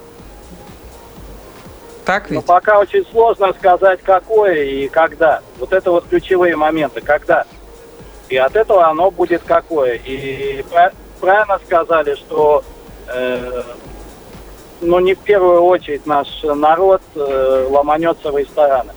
Так 2.06 2.30
ведь? 2.30 2.36
Но 2.36 2.42
пока 2.42 2.80
очень 2.80 3.06
сложно 3.12 3.54
сказать, 3.54 4.00
какое 4.04 4.64
и 4.64 4.88
когда. 4.88 5.42
Вот 5.60 5.72
это 5.74 5.92
вот 5.92 6.08
ключевые 6.08 6.56
моменты. 6.56 7.02
Когда? 7.02 7.46
И 8.30 8.38
от 8.38 8.56
этого 8.56 8.88
оно 8.88 9.12
будет 9.12 9.42
какое. 9.44 9.96
И 9.96 10.64
правильно 11.20 11.60
сказали, 11.66 12.16
что 12.16 12.64
э, 13.08 13.64
ну, 14.82 15.00
не 15.00 15.16
в 15.16 15.20
первую 15.20 15.62
очередь 15.62 16.06
наш 16.06 16.28
народ 16.44 17.02
э, 17.16 17.68
ломанется 17.70 18.32
в 18.32 18.38
рестораны. 18.38 18.94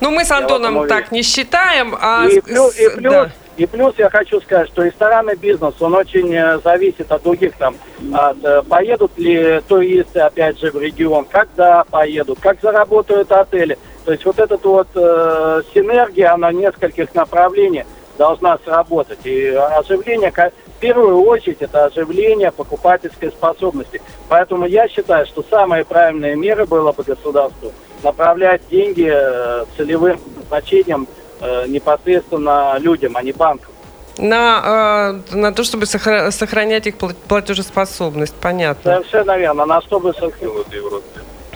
Ну, 0.00 0.10
мы 0.10 0.24
с 0.24 0.30
Антоном 0.30 0.86
так 0.88 1.10
не 1.10 1.22
считаем. 1.22 1.96
А... 2.00 2.26
И, 2.26 2.40
плюс, 2.40 2.78
и, 2.78 2.88
плюс, 2.90 3.12
да. 3.12 3.30
и 3.56 3.66
плюс 3.66 3.94
я 3.98 4.10
хочу 4.10 4.40
сказать, 4.40 4.68
что 4.68 4.82
ресторанный 4.84 5.36
бизнес, 5.36 5.74
он 5.80 5.94
очень 5.94 6.32
э, 6.34 6.58
зависит 6.62 7.10
от 7.10 7.22
других 7.22 7.56
там. 7.56 7.76
От, 8.12 8.44
э, 8.44 8.62
поедут 8.62 9.16
ли 9.18 9.60
туристы, 9.66 10.20
опять 10.20 10.58
же, 10.60 10.70
в 10.70 10.80
регион, 10.80 11.24
когда 11.24 11.84
поедут, 11.84 12.38
как 12.40 12.60
заработают 12.60 13.32
отели. 13.32 13.78
То 14.04 14.12
есть 14.12 14.24
вот 14.24 14.38
эта 14.38 14.56
вот 14.56 14.88
э, 14.94 15.62
синергия, 15.74 16.32
она 16.32 16.52
нескольких 16.52 17.14
направлений 17.14 17.84
должна 18.16 18.58
сработать. 18.64 19.20
И 19.24 19.46
оживление, 19.48 20.30
в 20.30 20.80
первую 20.80 21.22
очередь, 21.22 21.58
это 21.60 21.86
оживление 21.86 22.50
покупательской 22.50 23.30
способности. 23.30 24.00
Поэтому 24.28 24.66
я 24.66 24.88
считаю, 24.88 25.26
что 25.26 25.44
самые 25.48 25.84
правильные 25.84 26.36
меры 26.36 26.66
было 26.66 26.92
бы 26.92 27.02
государству 27.02 27.72
направлять 28.02 28.62
деньги 28.70 29.10
э, 29.10 29.64
целевым 29.76 30.20
значением 30.48 31.06
э, 31.40 31.66
непосредственно 31.66 32.76
людям, 32.78 33.16
а 33.16 33.22
не 33.22 33.32
банкам. 33.32 33.72
На, 34.18 35.20
э, 35.32 35.36
на 35.36 35.52
то, 35.52 35.64
чтобы 35.64 35.86
сохранять 35.86 36.86
их 36.86 36.96
платежеспособность, 36.96 38.34
понятно. 38.34 38.96
Совершенно 38.96 39.36
верно, 39.36 39.66
на 39.66 39.80
чтобы 39.82 40.12
сохранить. 40.14 40.66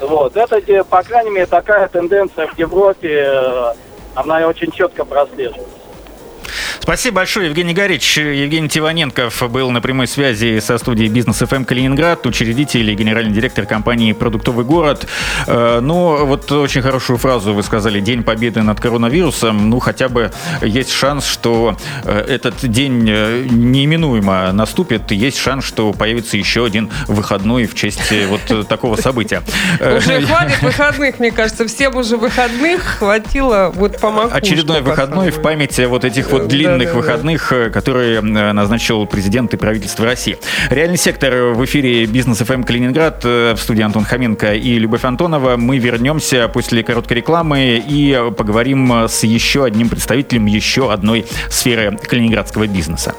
Вот, 0.00 0.34
это, 0.34 0.84
по 0.84 1.02
крайней 1.02 1.30
мере, 1.30 1.46
такая 1.46 1.86
тенденция 1.88 2.46
в 2.46 2.58
Европе, 2.58 3.74
она 4.14 4.46
очень 4.46 4.70
четко 4.72 5.04
прослеживается. 5.04 5.79
Спасибо 6.82 7.16
большое, 7.16 7.46
Евгений 7.46 7.74
Горич. 7.74 8.16
Евгений 8.16 8.68
Тиваненков 8.68 9.42
был 9.50 9.70
на 9.70 9.82
прямой 9.82 10.06
связи 10.06 10.60
со 10.60 10.78
студией 10.78 11.08
«Бизнес 11.08 11.36
ФМ 11.36 11.64
Калининград», 11.64 12.26
учредитель 12.26 12.90
и 12.90 12.94
генеральный 12.94 13.32
директор 13.32 13.66
компании 13.66 14.12
«Продуктовый 14.12 14.64
город». 14.64 15.06
Э, 15.46 15.80
ну, 15.80 16.24
вот 16.24 16.50
очень 16.50 16.80
хорошую 16.80 17.18
фразу 17.18 17.52
вы 17.52 17.62
сказали 17.62 18.00
«День 18.00 18.22
победы 18.22 18.62
над 18.62 18.80
коронавирусом». 18.80 19.68
Ну, 19.68 19.78
хотя 19.78 20.08
бы 20.08 20.32
есть 20.62 20.90
шанс, 20.90 21.26
что 21.26 21.76
э, 22.04 22.18
этот 22.18 22.66
день 22.66 23.06
э, 23.08 23.46
неименуемо 23.48 24.50
наступит. 24.50 25.10
Есть 25.10 25.38
шанс, 25.38 25.66
что 25.66 25.92
появится 25.92 26.38
еще 26.38 26.64
один 26.64 26.90
выходной 27.06 27.66
в 27.66 27.74
честь 27.74 28.12
вот 28.28 28.66
такого 28.68 28.96
события. 28.96 29.42
Уже 29.80 30.22
хватит 30.22 30.62
выходных, 30.62 31.18
мне 31.18 31.30
кажется. 31.30 31.66
Всем 31.66 31.94
уже 31.96 32.16
выходных 32.16 32.82
хватило 32.98 33.70
вот 33.74 34.00
по 34.00 34.24
Очередной 34.24 34.80
выходной 34.80 35.30
в 35.30 35.42
памяти 35.42 35.82
вот 35.82 36.04
этих 36.04 36.30
вот 36.30 36.48
длинных 36.48 36.69
длинных 36.76 36.94
выходных, 36.94 37.52
э, 37.52 37.70
которые 37.70 38.18
э, 38.18 38.52
назначил 38.52 39.06
президент 39.06 39.54
и 39.54 39.56
правительство 39.56 40.04
России. 40.04 40.38
Реальный 40.70 40.96
сектор 40.96 41.54
в 41.54 41.64
эфире 41.64 42.06
Бизнес 42.06 42.38
ФМ 42.38 42.62
Калининград 42.62 43.22
э, 43.24 43.54
в 43.54 43.60
студии 43.60 43.82
Антон 43.82 44.04
Хоменко 44.04 44.54
и 44.54 44.78
Любовь 44.78 45.04
Антонова. 45.04 45.56
Мы 45.56 45.78
вернемся 45.78 46.48
после 46.48 46.82
короткой 46.82 47.18
рекламы 47.18 47.82
и 47.86 48.18
поговорим 48.36 48.92
с 49.08 49.22
еще 49.24 49.64
одним 49.64 49.88
представителем 49.88 50.46
еще 50.46 50.92
одной 50.92 51.26
сферы 51.48 51.96
калининградского 51.96 52.66
бизнеса. 52.66 53.14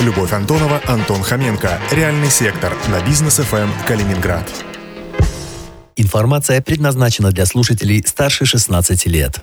Любовь 0.00 0.32
Антонова, 0.32 0.80
Антон 0.86 1.22
Хоменко. 1.22 1.78
Реальный 1.90 2.30
сектор 2.30 2.72
на 2.88 3.04
бизнес 3.06 3.36
ФМ 3.36 3.68
Калининград. 3.86 4.48
Информация 5.96 6.60
предназначена 6.60 7.32
для 7.32 7.46
слушателей 7.46 8.04
старше 8.06 8.44
16 8.44 9.06
лет. 9.06 9.42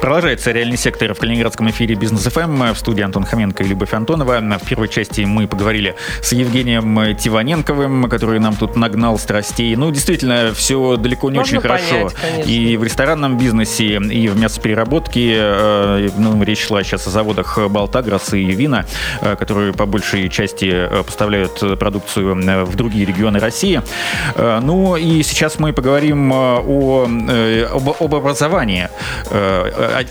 Продолжается 0.00 0.50
реальный 0.52 0.76
сектор 0.76 1.14
в 1.14 1.18
Калининградском 1.18 1.70
эфире 1.70 1.94
Бизнес 1.94 2.24
ФМ 2.24 2.72
в 2.72 2.78
студии 2.78 3.02
Антон 3.02 3.24
Хоменко 3.24 3.62
и 3.62 3.66
Любовь 3.66 3.92
Антонова. 3.94 4.40
В 4.40 4.68
первой 4.68 4.88
части 4.88 5.22
мы 5.22 5.46
поговорили 5.46 5.94
с 6.20 6.32
Евгением 6.32 7.16
Тиваненковым, 7.16 8.08
который 8.08 8.38
нам 8.40 8.56
тут 8.56 8.76
нагнал 8.76 9.18
страстей. 9.18 9.74
Ну, 9.76 9.90
действительно, 9.90 10.52
все 10.54 10.96
далеко 10.96 11.30
не 11.30 11.38
Можно 11.38 11.58
очень 11.58 11.68
понять, 11.68 11.88
хорошо. 11.88 12.16
Конечно. 12.20 12.50
И 12.50 12.76
в 12.76 12.84
ресторанном 12.84 13.38
бизнесе, 13.38 13.96
и 13.96 14.28
в 14.28 14.38
мясопереработке. 14.38 15.34
Э, 15.36 16.08
ну, 16.18 16.42
речь 16.42 16.66
шла 16.66 16.82
сейчас 16.82 17.06
о 17.06 17.10
заводах 17.10 17.58
Балтагрос 17.68 18.34
и 18.34 18.44
Вина, 18.44 18.84
э, 19.20 19.36
которые 19.36 19.72
по 19.72 19.86
большей 19.86 20.28
части 20.28 20.70
э, 20.70 21.02
поставляют 21.02 21.78
продукцию 21.78 22.34
в 22.66 22.76
другие 22.76 23.06
регионы 23.06 23.38
России. 23.38 23.80
Ну 24.36 24.96
и 24.96 25.22
сейчас 25.22 25.58
мы 25.58 25.72
поговорим 25.72 26.32
о, 26.32 27.06
об, 27.72 28.02
об 28.02 28.14
образовании 28.14 28.88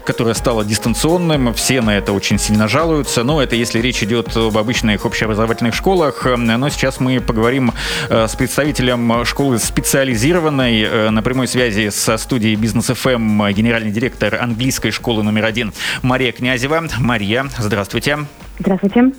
которое 0.05 0.33
стало 0.33 0.65
дистанционным. 0.65 1.53
Все 1.53 1.81
на 1.81 1.97
это 1.97 2.13
очень 2.13 2.39
сильно 2.39 2.67
жалуются. 2.67 3.23
Но 3.23 3.41
это 3.41 3.55
если 3.55 3.79
речь 3.79 4.03
идет 4.03 4.35
об 4.35 4.57
обычных 4.57 5.05
общеобразовательных 5.05 5.73
школах. 5.75 6.25
Но 6.25 6.69
сейчас 6.69 6.99
мы 6.99 7.19
поговорим 7.19 7.73
э, 8.09 8.27
с 8.27 8.35
представителем 8.35 9.25
школы 9.25 9.59
специализированной 9.59 10.81
э, 10.81 11.09
на 11.09 11.21
прямой 11.21 11.47
связи 11.47 11.89
со 11.89 12.17
студией 12.17 12.55
Бизнес 12.55 12.85
ФМ 12.85 13.47
генеральный 13.49 13.91
директор 13.91 14.35
английской 14.35 14.91
школы 14.91 15.23
номер 15.23 15.45
один 15.45 15.73
Мария 16.01 16.31
Князева. 16.31 16.83
Мария, 16.99 17.45
здравствуйте. 17.57 18.19
Здравствуйте. 18.59 19.11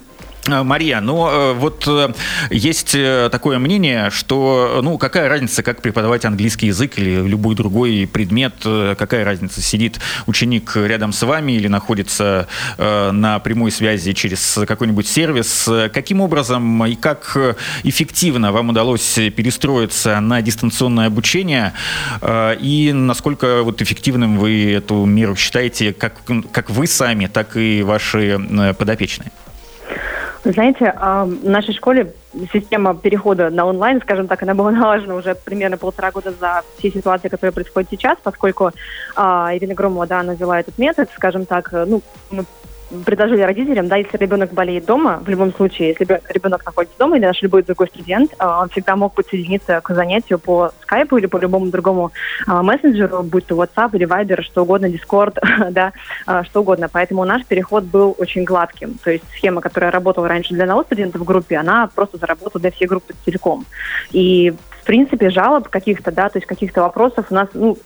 Э, 0.46 0.62
Мария, 0.62 1.00
ну 1.00 1.28
э, 1.28 1.52
вот 1.54 1.84
э, 1.86 2.12
есть 2.50 2.96
такое 3.30 3.58
мнение, 3.58 4.10
что 4.10 4.80
ну 4.82 4.98
какая 4.98 5.28
разница, 5.28 5.62
как 5.62 5.82
преподавать 5.82 6.24
английский 6.24 6.66
язык 6.66 6.98
или 6.98 7.26
любой 7.26 7.54
другой 7.54 8.08
предмет, 8.10 8.54
какая 8.62 9.24
разница, 9.24 9.60
сидит 9.62 10.00
ученик 10.26 10.76
рядом 10.76 11.12
с 11.12 11.22
вами 11.22 11.52
или 11.52 11.68
находится 11.68 12.48
на 12.78 13.38
прямой 13.38 13.70
связи 13.70 14.12
через 14.12 14.58
какой-нибудь 14.66 15.06
сервис. 15.06 15.68
Каким 15.92 16.20
образом 16.20 16.84
и 16.84 16.94
как 16.94 17.36
эффективно 17.82 18.52
вам 18.52 18.70
удалось 18.70 19.14
перестроиться 19.14 20.20
на 20.20 20.42
дистанционное 20.42 21.06
обучение 21.06 21.72
и 22.26 22.90
насколько 22.94 23.62
вот 23.62 23.82
эффективным 23.82 24.38
вы 24.38 24.72
эту 24.72 25.04
меру 25.04 25.36
считаете, 25.36 25.92
как, 25.92 26.14
как 26.52 26.70
вы 26.70 26.86
сами, 26.86 27.26
так 27.26 27.56
и 27.56 27.82
ваши 27.82 28.38
подопечные? 28.78 29.30
Знаете, 30.52 30.92
а, 30.96 31.24
в 31.24 31.48
нашей 31.48 31.74
школе 31.74 32.12
система 32.52 32.94
перехода 32.94 33.50
на 33.50 33.64
онлайн, 33.64 34.00
скажем 34.00 34.28
так, 34.28 34.42
она 34.42 34.54
была 34.54 34.70
налажена 34.70 35.14
уже 35.14 35.34
примерно 35.34 35.76
полтора 35.78 36.10
года 36.10 36.32
за 36.38 36.62
все 36.78 36.90
ситуации, 36.90 37.28
которые 37.28 37.52
происходят 37.52 37.90
сейчас, 37.90 38.18
поскольку 38.22 38.70
а, 39.16 39.50
Ирина 39.54 39.74
Громова, 39.74 40.06
да, 40.06 40.20
она 40.20 40.34
ввела 40.34 40.60
этот 40.60 40.76
метод, 40.78 41.08
скажем 41.16 41.46
так, 41.46 41.72
ну, 41.72 42.02
мы 42.30 42.44
предложили 43.04 43.42
родителям, 43.42 43.88
да, 43.88 43.96
если 43.96 44.16
ребенок 44.16 44.52
болеет 44.52 44.84
дома, 44.86 45.20
в 45.24 45.28
любом 45.28 45.52
случае, 45.52 45.88
если 45.88 46.20
ребенок 46.28 46.64
находится 46.64 46.98
дома 46.98 47.16
или 47.16 47.24
наш 47.24 47.42
любой 47.42 47.62
другой 47.62 47.88
студент, 47.88 48.34
а, 48.38 48.62
он 48.62 48.68
всегда 48.68 48.96
мог 48.96 49.14
подсоединиться 49.14 49.80
к 49.80 49.94
занятию 49.94 50.38
по 50.38 50.72
скайпу 50.82 51.16
или 51.16 51.26
по 51.26 51.38
любому 51.38 51.66
другому 51.66 52.12
а, 52.46 52.62
мессенджеру, 52.62 53.22
будь 53.22 53.46
то 53.46 53.54
WhatsApp 53.56 53.90
или 53.94 54.06
Viber, 54.06 54.42
что 54.42 54.62
угодно, 54.62 54.86
Discord, 54.86 55.38
да, 55.70 55.92
а, 56.26 56.44
что 56.44 56.60
угодно. 56.60 56.88
Поэтому 56.92 57.24
наш 57.24 57.44
переход 57.44 57.84
был 57.84 58.14
очень 58.18 58.44
гладким. 58.44 58.98
То 59.02 59.10
есть 59.10 59.24
схема, 59.36 59.60
которая 59.60 59.90
работала 59.90 60.28
раньше 60.28 60.54
для 60.54 60.64
одного 60.64 60.84
студента 60.84 61.18
в 61.18 61.24
группе, 61.24 61.56
она 61.56 61.88
просто 61.94 62.18
заработала 62.18 62.60
для 62.60 62.70
всей 62.70 62.86
группы 62.86 63.14
целиком. 63.24 63.64
И 64.12 64.54
в 64.84 64.86
принципе, 64.86 65.30
жалоб 65.30 65.68
каких-то, 65.68 66.12
да, 66.12 66.28
то 66.28 66.36
есть 66.36 66.46
каких-то 66.46 66.82
вопросов 66.82 67.26
у 67.30 67.34
нас, 67.34 67.48
ну, 67.54 67.78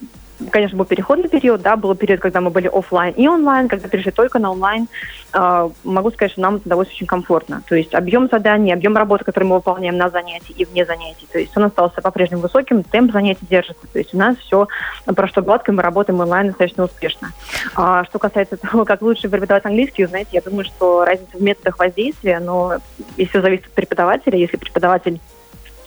конечно, 0.50 0.76
был 0.76 0.85
переходный 0.85 1.28
период, 1.28 1.62
да, 1.62 1.76
был 1.76 1.95
период, 1.95 2.21
когда 2.21 2.40
мы 2.40 2.50
были 2.50 2.68
офлайн 2.68 3.14
и 3.14 3.26
онлайн, 3.28 3.68
когда 3.68 3.88
перешли 3.88 4.12
только 4.12 4.38
на 4.38 4.52
онлайн. 4.52 4.88
Э, 5.33 5.68
могу 5.85 6.11
сказать, 6.11 6.33
что 6.33 6.40
нам 6.40 6.57
это 6.57 6.66
удалось 6.66 6.88
очень 6.88 7.07
комфортно. 7.07 7.62
То 7.68 7.75
есть 7.75 7.95
объем 7.95 8.28
заданий, 8.28 8.73
объем 8.73 8.97
работы, 8.97 9.25
который 9.25 9.45
мы 9.45 9.57
выполняем 9.57 9.97
на 9.97 10.11
занятии 10.11 10.54
и 10.57 10.64
вне 10.64 10.85
занятий, 10.85 11.26
то 11.30 11.38
есть 11.38 11.57
он 11.57 11.64
остался 11.64 12.00
по-прежнему 12.00 12.42
высоким, 12.42 12.83
темп 12.83 13.12
занятий 13.12 13.47
держится. 13.49 13.87
То 13.92 13.99
есть 13.99 14.14
у 14.14 14.18
нас 14.18 14.37
все 14.38 14.68
про 15.04 15.28
что 15.28 15.42
гладко, 15.42 15.73
мы 15.73 15.83
работаем 15.83 16.21
онлайн 16.21 16.49
достаточно 16.49 16.85
успешно. 16.85 17.33
А, 17.75 18.04
что 18.04 18.18
касается 18.18 18.57
того, 18.57 18.85
как 18.85 19.02
лучше 19.02 19.28
преподавать 19.28 19.66
английский, 19.66 20.07
знаете, 20.07 20.30
я 20.33 20.40
думаю, 20.40 20.64
что 20.64 21.04
разница 21.04 21.37
в 21.37 21.42
методах 21.42 21.78
воздействия, 21.78 22.40
но 22.40 22.78
если 23.16 23.40
зависит 23.40 23.66
от 23.66 23.73
преподавателя, 23.73 24.38
если 24.38 24.57
преподаватель 24.57 25.21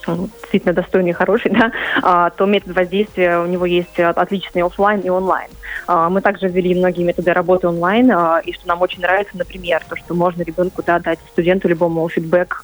действительно 0.07 0.73
достойный 0.73 1.11
и 1.11 1.13
хороший, 1.13 1.51
да, 1.57 1.71
а, 2.01 2.29
то 2.31 2.45
метод 2.45 2.75
воздействия 2.75 3.39
у 3.39 3.45
него 3.45 3.65
есть 3.65 3.99
отличный 3.99 4.63
офлайн 4.63 5.01
и 5.01 5.09
онлайн. 5.09 5.49
А, 5.87 6.09
мы 6.09 6.21
также 6.21 6.47
ввели 6.47 6.75
многие 6.75 7.03
методы 7.03 7.33
работы 7.33 7.67
онлайн, 7.67 8.11
а, 8.11 8.41
и 8.43 8.53
что 8.53 8.67
нам 8.67 8.81
очень 8.81 9.01
нравится, 9.01 9.37
например, 9.37 9.81
то, 9.87 9.95
что 9.95 10.13
можно 10.13 10.41
ребенку 10.43 10.83
да, 10.85 10.99
дать 10.99 11.19
студенту 11.31 11.67
любому 11.67 12.07
фидбэк 12.09 12.61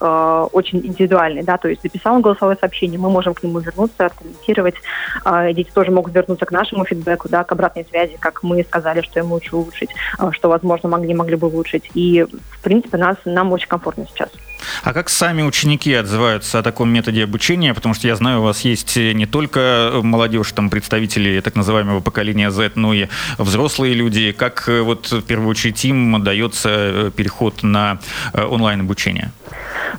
очень 0.51 0.79
индивидуальный, 0.79 1.43
да, 1.43 1.57
то 1.57 1.67
есть 1.67 1.81
записал 1.81 2.19
голосовое 2.19 2.57
сообщение, 2.59 2.99
мы 2.99 3.09
можем 3.09 3.33
к 3.33 3.43
нему 3.43 3.59
вернуться, 3.59 4.07
откомментировать, 4.07 4.75
дети 5.53 5.69
тоже 5.73 5.91
могут 5.91 6.13
вернуться 6.13 6.45
к 6.45 6.51
нашему 6.51 6.85
фидбэку, 6.85 7.29
да, 7.29 7.43
к 7.43 7.51
обратной 7.51 7.85
связи, 7.89 8.17
как 8.19 8.43
мы 8.43 8.63
сказали, 8.63 9.01
что 9.01 9.19
ему 9.19 9.35
лучше 9.35 9.55
улучшить, 9.55 9.89
что, 10.31 10.49
возможно, 10.49 10.89
могли, 10.89 11.13
могли 11.13 11.35
бы 11.35 11.47
улучшить. 11.47 11.89
И, 11.93 12.23
в 12.23 12.61
принципе, 12.61 12.97
нас, 12.97 13.17
нам 13.25 13.51
очень 13.51 13.67
комфортно 13.67 14.05
сейчас. 14.07 14.29
А 14.83 14.93
как 14.93 15.09
сами 15.09 15.41
ученики 15.41 15.93
отзываются 15.93 16.59
о 16.59 16.63
таком 16.63 16.89
методе 16.89 17.23
обучения? 17.23 17.73
Потому 17.73 17.93
что 17.93 18.07
я 18.07 18.15
знаю, 18.15 18.39
у 18.39 18.43
вас 18.43 18.61
есть 18.61 18.95
не 18.95 19.25
только 19.25 19.91
молодежь, 20.03 20.51
там 20.51 20.69
представители 20.69 21.39
так 21.41 21.55
называемого 21.55 21.99
поколения 21.99 22.51
Z, 22.51 22.71
но 22.75 22.93
и 22.93 23.07
взрослые 23.37 23.93
люди. 23.93 24.31
Как 24.31 24.67
э, 24.67 24.81
вот 24.81 25.11
в 25.11 25.21
первую 25.21 25.49
очередь 25.49 25.83
им 25.85 26.23
дается 26.23 26.69
э, 26.69 27.11
переход 27.15 27.63
на 27.63 27.99
э, 28.33 28.43
онлайн 28.43 28.81
обучение? 28.81 29.31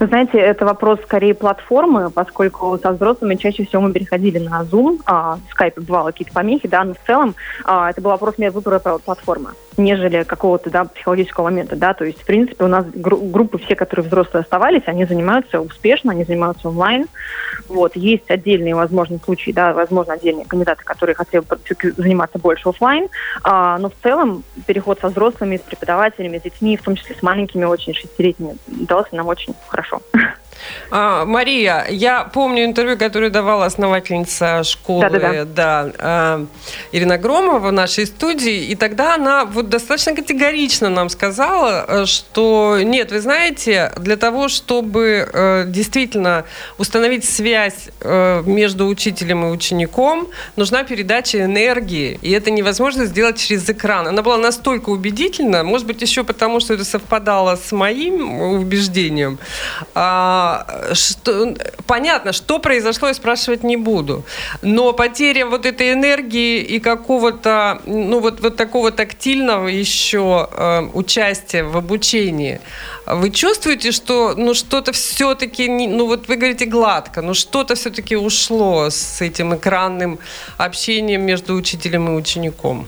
Вы 0.00 0.06
знаете, 0.06 0.38
это 0.38 0.64
вопрос 0.64 1.00
скорее 1.02 1.34
платформы, 1.34 2.10
поскольку 2.10 2.78
со 2.80 2.92
взрослыми 2.92 3.34
чаще 3.34 3.64
всего 3.64 3.82
мы 3.82 3.92
переходили 3.92 4.38
на 4.38 4.62
Zoom, 4.62 5.00
а, 5.06 5.38
в 5.48 5.60
Skype 5.60 5.80
бывало 5.80 6.10
какие-то 6.10 6.32
помехи, 6.32 6.68
да, 6.68 6.84
но 6.84 6.94
в 6.94 7.06
целом 7.06 7.34
а, 7.64 7.90
это 7.90 8.00
был 8.00 8.10
вопрос 8.10 8.36
выбора 8.38 8.78
платформы, 8.78 9.50
нежели 9.78 10.24
какого-то, 10.24 10.70
да, 10.70 10.84
психологического 10.84 11.44
момента, 11.44 11.76
да, 11.76 11.94
то 11.94 12.04
есть, 12.04 12.20
в 12.20 12.26
принципе, 12.26 12.64
у 12.64 12.68
нас 12.68 12.84
группы 12.92 13.58
все, 13.58 13.74
которые 13.74 14.06
взрослые 14.06 14.42
оставались, 14.42 14.82
они 14.86 15.04
занимаются 15.04 15.60
успешно, 15.60 16.12
они 16.12 16.24
занимаются 16.24 16.68
онлайн, 16.68 17.06
вот, 17.68 17.96
есть 17.96 18.30
отдельные, 18.30 18.74
возможно, 18.74 19.18
случаи, 19.24 19.50
да, 19.50 19.72
возможно, 19.72 20.14
отдельные 20.14 20.44
кандидаты, 20.46 20.84
которые 20.84 21.14
хотели 21.14 21.42
бы 21.42 21.58
заниматься 21.96 22.38
больше 22.38 22.68
офлайн, 22.68 23.08
а, 23.42 23.78
но 23.78 23.90
в 23.90 23.94
целом 24.02 24.42
переход 24.66 24.98
со 25.00 25.08
взрослыми, 25.08 25.56
с 25.56 25.60
преподавателями, 25.60 26.38
с 26.38 26.42
детьми, 26.42 26.76
в 26.76 26.82
том 26.82 26.96
числе 26.96 27.16
с 27.16 27.22
маленькими, 27.22 27.64
очень 27.64 27.94
шестилетними, 27.94 28.56
дался 28.66 29.14
нам 29.14 29.26
очень 29.28 29.54
хорошо. 29.68 30.00
А, 30.90 31.24
Мария, 31.24 31.86
я 31.88 32.24
помню 32.24 32.64
интервью, 32.64 32.98
которое 32.98 33.30
давала 33.30 33.66
основательница 33.66 34.64
школы, 34.64 35.10
да, 35.10 35.44
да, 35.44 35.92
а, 35.98 36.46
Ирина 36.92 37.18
Громова 37.18 37.68
в 37.68 37.72
нашей 37.72 38.06
студии, 38.06 38.64
и 38.66 38.74
тогда 38.74 39.14
она 39.14 39.44
вот 39.44 39.68
достаточно 39.68 40.14
категорично 40.14 40.88
нам 40.88 41.08
сказала, 41.08 41.84
э, 41.86 42.06
что 42.06 42.78
нет, 42.82 43.12
вы 43.12 43.20
знаете, 43.20 43.92
для 43.96 44.16
того, 44.16 44.48
чтобы 44.48 45.28
э, 45.32 45.64
действительно 45.66 46.44
установить 46.78 47.24
связь 47.24 47.88
э, 48.00 48.42
между 48.46 48.86
учителем 48.86 49.44
и 49.46 49.50
учеником, 49.50 50.28
нужна 50.56 50.84
передача 50.84 51.42
энергии, 51.42 52.18
и 52.22 52.30
это 52.32 52.50
невозможно 52.50 53.04
сделать 53.04 53.38
через 53.38 53.68
экран. 53.68 54.08
Она 54.08 54.22
была 54.22 54.38
настолько 54.38 54.90
убедительна, 54.90 55.62
может 55.64 55.86
быть, 55.86 56.02
еще 56.02 56.24
потому, 56.24 56.60
что 56.60 56.74
это 56.74 56.84
совпадало 56.84 57.56
с 57.56 57.72
моим 57.72 58.40
убеждением, 58.40 59.38
а, 60.56 60.94
что, 60.94 61.54
понятно, 61.86 62.32
что 62.32 62.58
произошло, 62.58 63.08
я 63.08 63.14
спрашивать 63.14 63.64
не 63.64 63.76
буду. 63.76 64.24
Но 64.62 64.92
потеря 64.92 65.46
вот 65.46 65.66
этой 65.66 65.92
энергии 65.92 66.60
и 66.60 66.80
какого-то, 66.80 67.80
ну 67.86 68.20
вот, 68.20 68.40
вот 68.40 68.56
такого 68.56 68.90
тактильного 68.90 69.68
еще 69.68 70.48
э, 70.50 70.88
участия 70.94 71.64
в 71.64 71.76
обучении, 71.76 72.60
вы 73.06 73.30
чувствуете, 73.30 73.92
что 73.92 74.34
ну 74.36 74.54
что-то 74.54 74.92
все-таки, 74.92 75.68
ну 75.68 76.06
вот 76.06 76.28
вы 76.28 76.36
говорите 76.36 76.66
гладко, 76.66 77.22
но 77.22 77.34
что-то 77.34 77.74
все-таки 77.74 78.16
ушло 78.16 78.90
с 78.90 79.20
этим 79.20 79.54
экранным 79.54 80.18
общением 80.58 81.22
между 81.22 81.54
учителем 81.54 82.08
и 82.08 82.12
учеником? 82.12 82.86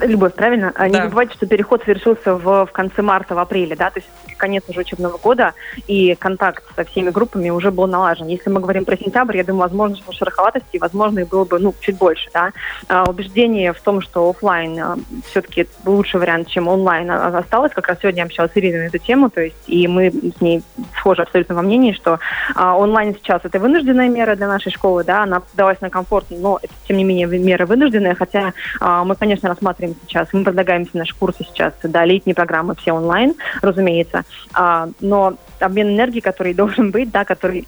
Любовь, 0.00 0.34
правильно? 0.34 0.72
Да. 0.76 0.88
Не 0.88 0.94
забывайте, 0.94 1.34
что 1.34 1.46
переход 1.46 1.82
совершился 1.84 2.34
в, 2.34 2.66
в 2.66 2.72
конце 2.72 3.02
марта, 3.02 3.34
в 3.34 3.38
апреле, 3.38 3.76
да, 3.76 3.90
то 3.90 4.00
есть 4.00 4.08
конец 4.36 4.64
уже 4.68 4.80
учебного 4.80 5.16
года, 5.16 5.54
и 5.86 6.14
контакт 6.14 6.64
со 6.74 6.84
всеми 6.84 7.10
группами 7.10 7.50
уже 7.50 7.70
был 7.70 7.86
налажен. 7.86 8.26
Если 8.26 8.50
мы 8.50 8.60
говорим 8.60 8.84
про 8.84 8.96
сентябрь, 8.96 9.36
я 9.38 9.44
думаю, 9.44 9.62
возможно, 9.62 9.96
что 9.96 10.12
шероховатости, 10.12 10.78
возможно, 10.78 11.20
и 11.20 11.24
было 11.24 11.44
бы, 11.44 11.58
ну, 11.58 11.74
чуть 11.80 11.96
больше, 11.96 12.28
да. 12.34 12.50
А, 12.88 13.04
убеждение 13.04 13.72
в 13.72 13.80
том, 13.80 14.00
что 14.00 14.28
офлайн 14.28 14.78
а, 14.78 14.96
все-таки 15.30 15.66
лучший 15.84 16.20
вариант, 16.20 16.48
чем 16.48 16.68
онлайн, 16.68 17.10
а, 17.10 17.38
осталось. 17.38 17.72
Как 17.72 17.88
раз 17.88 17.98
сегодня 18.02 18.20
я 18.20 18.24
общалась 18.24 18.52
с 18.52 18.56
Ириной 18.56 18.80
на 18.80 18.86
эту 18.86 18.98
тему, 18.98 19.30
то 19.30 19.40
есть, 19.40 19.56
и 19.66 19.88
мы 19.88 20.10
с 20.10 20.40
ней 20.40 20.62
схожи 20.98 21.22
абсолютно 21.22 21.54
во 21.54 21.62
мнении, 21.62 21.92
что 21.92 22.18
а, 22.54 22.76
онлайн 22.76 23.14
сейчас 23.14 23.40
это 23.44 23.58
вынужденная 23.58 24.08
мера 24.08 24.36
для 24.36 24.48
нашей 24.48 24.72
школы, 24.72 25.04
да, 25.04 25.22
она 25.22 25.42
давалась 25.54 25.80
на 25.80 25.90
комфорт, 25.90 26.26
но 26.30 26.58
это, 26.62 26.72
тем 26.86 26.96
не 26.96 27.04
менее, 27.04 27.26
мера 27.26 27.66
вынужденная, 27.66 28.14
хотя 28.14 28.52
а, 28.80 29.04
мы, 29.04 29.14
конечно, 29.14 29.48
рассматриваем 29.48 29.75
рассматриваем 29.76 29.96
сейчас. 30.06 30.28
Мы 30.32 30.44
предлагаем 30.44 30.86
все 30.86 30.98
наши 30.98 31.14
курсы 31.14 31.44
сейчас, 31.44 31.74
да, 31.82 32.04
летние 32.04 32.34
программы 32.34 32.74
все 32.76 32.92
онлайн, 32.92 33.34
разумеется. 33.62 34.24
А, 34.52 34.88
но 35.00 35.36
обмен 35.60 35.94
энергии, 35.94 36.20
который 36.20 36.54
должен 36.54 36.90
быть, 36.90 37.10
да, 37.10 37.24
который 37.24 37.66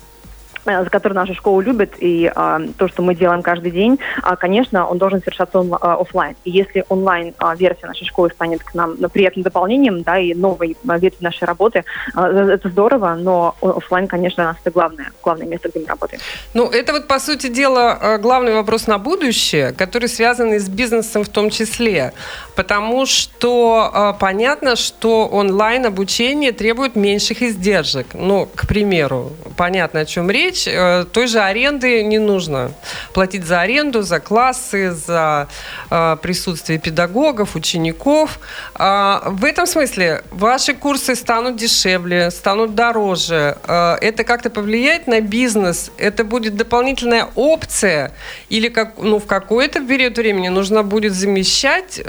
за 0.64 0.90
который 0.90 1.14
наша 1.14 1.34
школа 1.34 1.60
любит, 1.60 1.94
и 2.00 2.30
а, 2.34 2.60
то, 2.76 2.88
что 2.88 3.02
мы 3.02 3.14
делаем 3.14 3.42
каждый 3.42 3.70
день, 3.70 3.98
а, 4.22 4.36
конечно, 4.36 4.86
он 4.86 4.98
должен 4.98 5.20
совершаться 5.20 5.60
он, 5.60 5.74
а, 5.80 5.94
офлайн. 5.94 6.36
И 6.44 6.50
если 6.50 6.84
онлайн-версия 6.88 7.86
нашей 7.86 8.06
школы 8.06 8.30
станет 8.30 8.62
к 8.62 8.74
нам 8.74 8.96
приятным 9.12 9.42
дополнением, 9.42 10.02
да, 10.02 10.18
и 10.18 10.34
новой 10.34 10.76
ветви 10.84 11.22
нашей 11.24 11.44
работы, 11.44 11.84
а, 12.14 12.28
это 12.28 12.68
здорово, 12.68 13.14
но 13.14 13.54
офлайн, 13.60 14.06
конечно, 14.06 14.44
у 14.44 14.46
нас 14.46 14.56
это 14.60 14.70
главное, 14.70 15.10
главное 15.22 15.46
место, 15.46 15.68
где 15.68 15.80
мы 15.80 15.86
работаем. 15.86 16.20
Ну, 16.54 16.68
это 16.68 16.92
вот, 16.92 17.08
по 17.08 17.18
сути 17.18 17.48
дела, 17.48 18.18
главный 18.18 18.54
вопрос 18.54 18.86
на 18.86 18.98
будущее, 18.98 19.72
который 19.72 20.08
связан 20.08 20.52
с 20.52 20.68
бизнесом 20.68 21.24
в 21.24 21.28
том 21.28 21.50
числе. 21.50 22.12
Потому 22.56 23.06
что 23.06 24.16
понятно, 24.20 24.76
что 24.76 25.26
онлайн-обучение 25.26 26.52
требует 26.52 26.96
меньших 26.96 27.42
издержек. 27.42 28.06
Ну, 28.14 28.48
к 28.54 28.66
примеру, 28.66 29.32
понятно, 29.56 30.00
о 30.00 30.04
чем 30.04 30.30
речь 30.30 30.47
речь, 30.48 30.66
э, 30.66 31.04
той 31.12 31.26
же 31.26 31.40
аренды 31.40 32.02
не 32.02 32.18
нужно 32.18 32.70
платить 33.12 33.44
за 33.44 33.60
аренду, 33.60 34.02
за 34.02 34.20
классы, 34.20 34.92
за 34.92 35.48
э, 35.90 36.16
присутствие 36.22 36.78
педагогов, 36.78 37.56
учеников. 37.56 38.38
А, 38.74 39.22
в 39.26 39.44
этом 39.44 39.66
смысле 39.66 40.22
ваши 40.30 40.74
курсы 40.74 41.14
станут 41.14 41.56
дешевле, 41.56 42.30
станут 42.30 42.74
дороже. 42.74 43.56
Э, 43.66 43.96
это 44.00 44.24
как-то 44.24 44.50
повлияет 44.50 45.06
на 45.06 45.20
бизнес? 45.20 45.90
Это 45.98 46.24
будет 46.24 46.56
дополнительная 46.56 47.26
опция? 47.34 48.12
Или 48.48 48.68
как, 48.68 48.94
ну, 48.98 49.18
в 49.18 49.26
какой-то 49.26 49.80
период 49.80 50.16
времени 50.16 50.48
нужно 50.48 50.82
будет 50.82 51.12
замещать, 51.12 52.00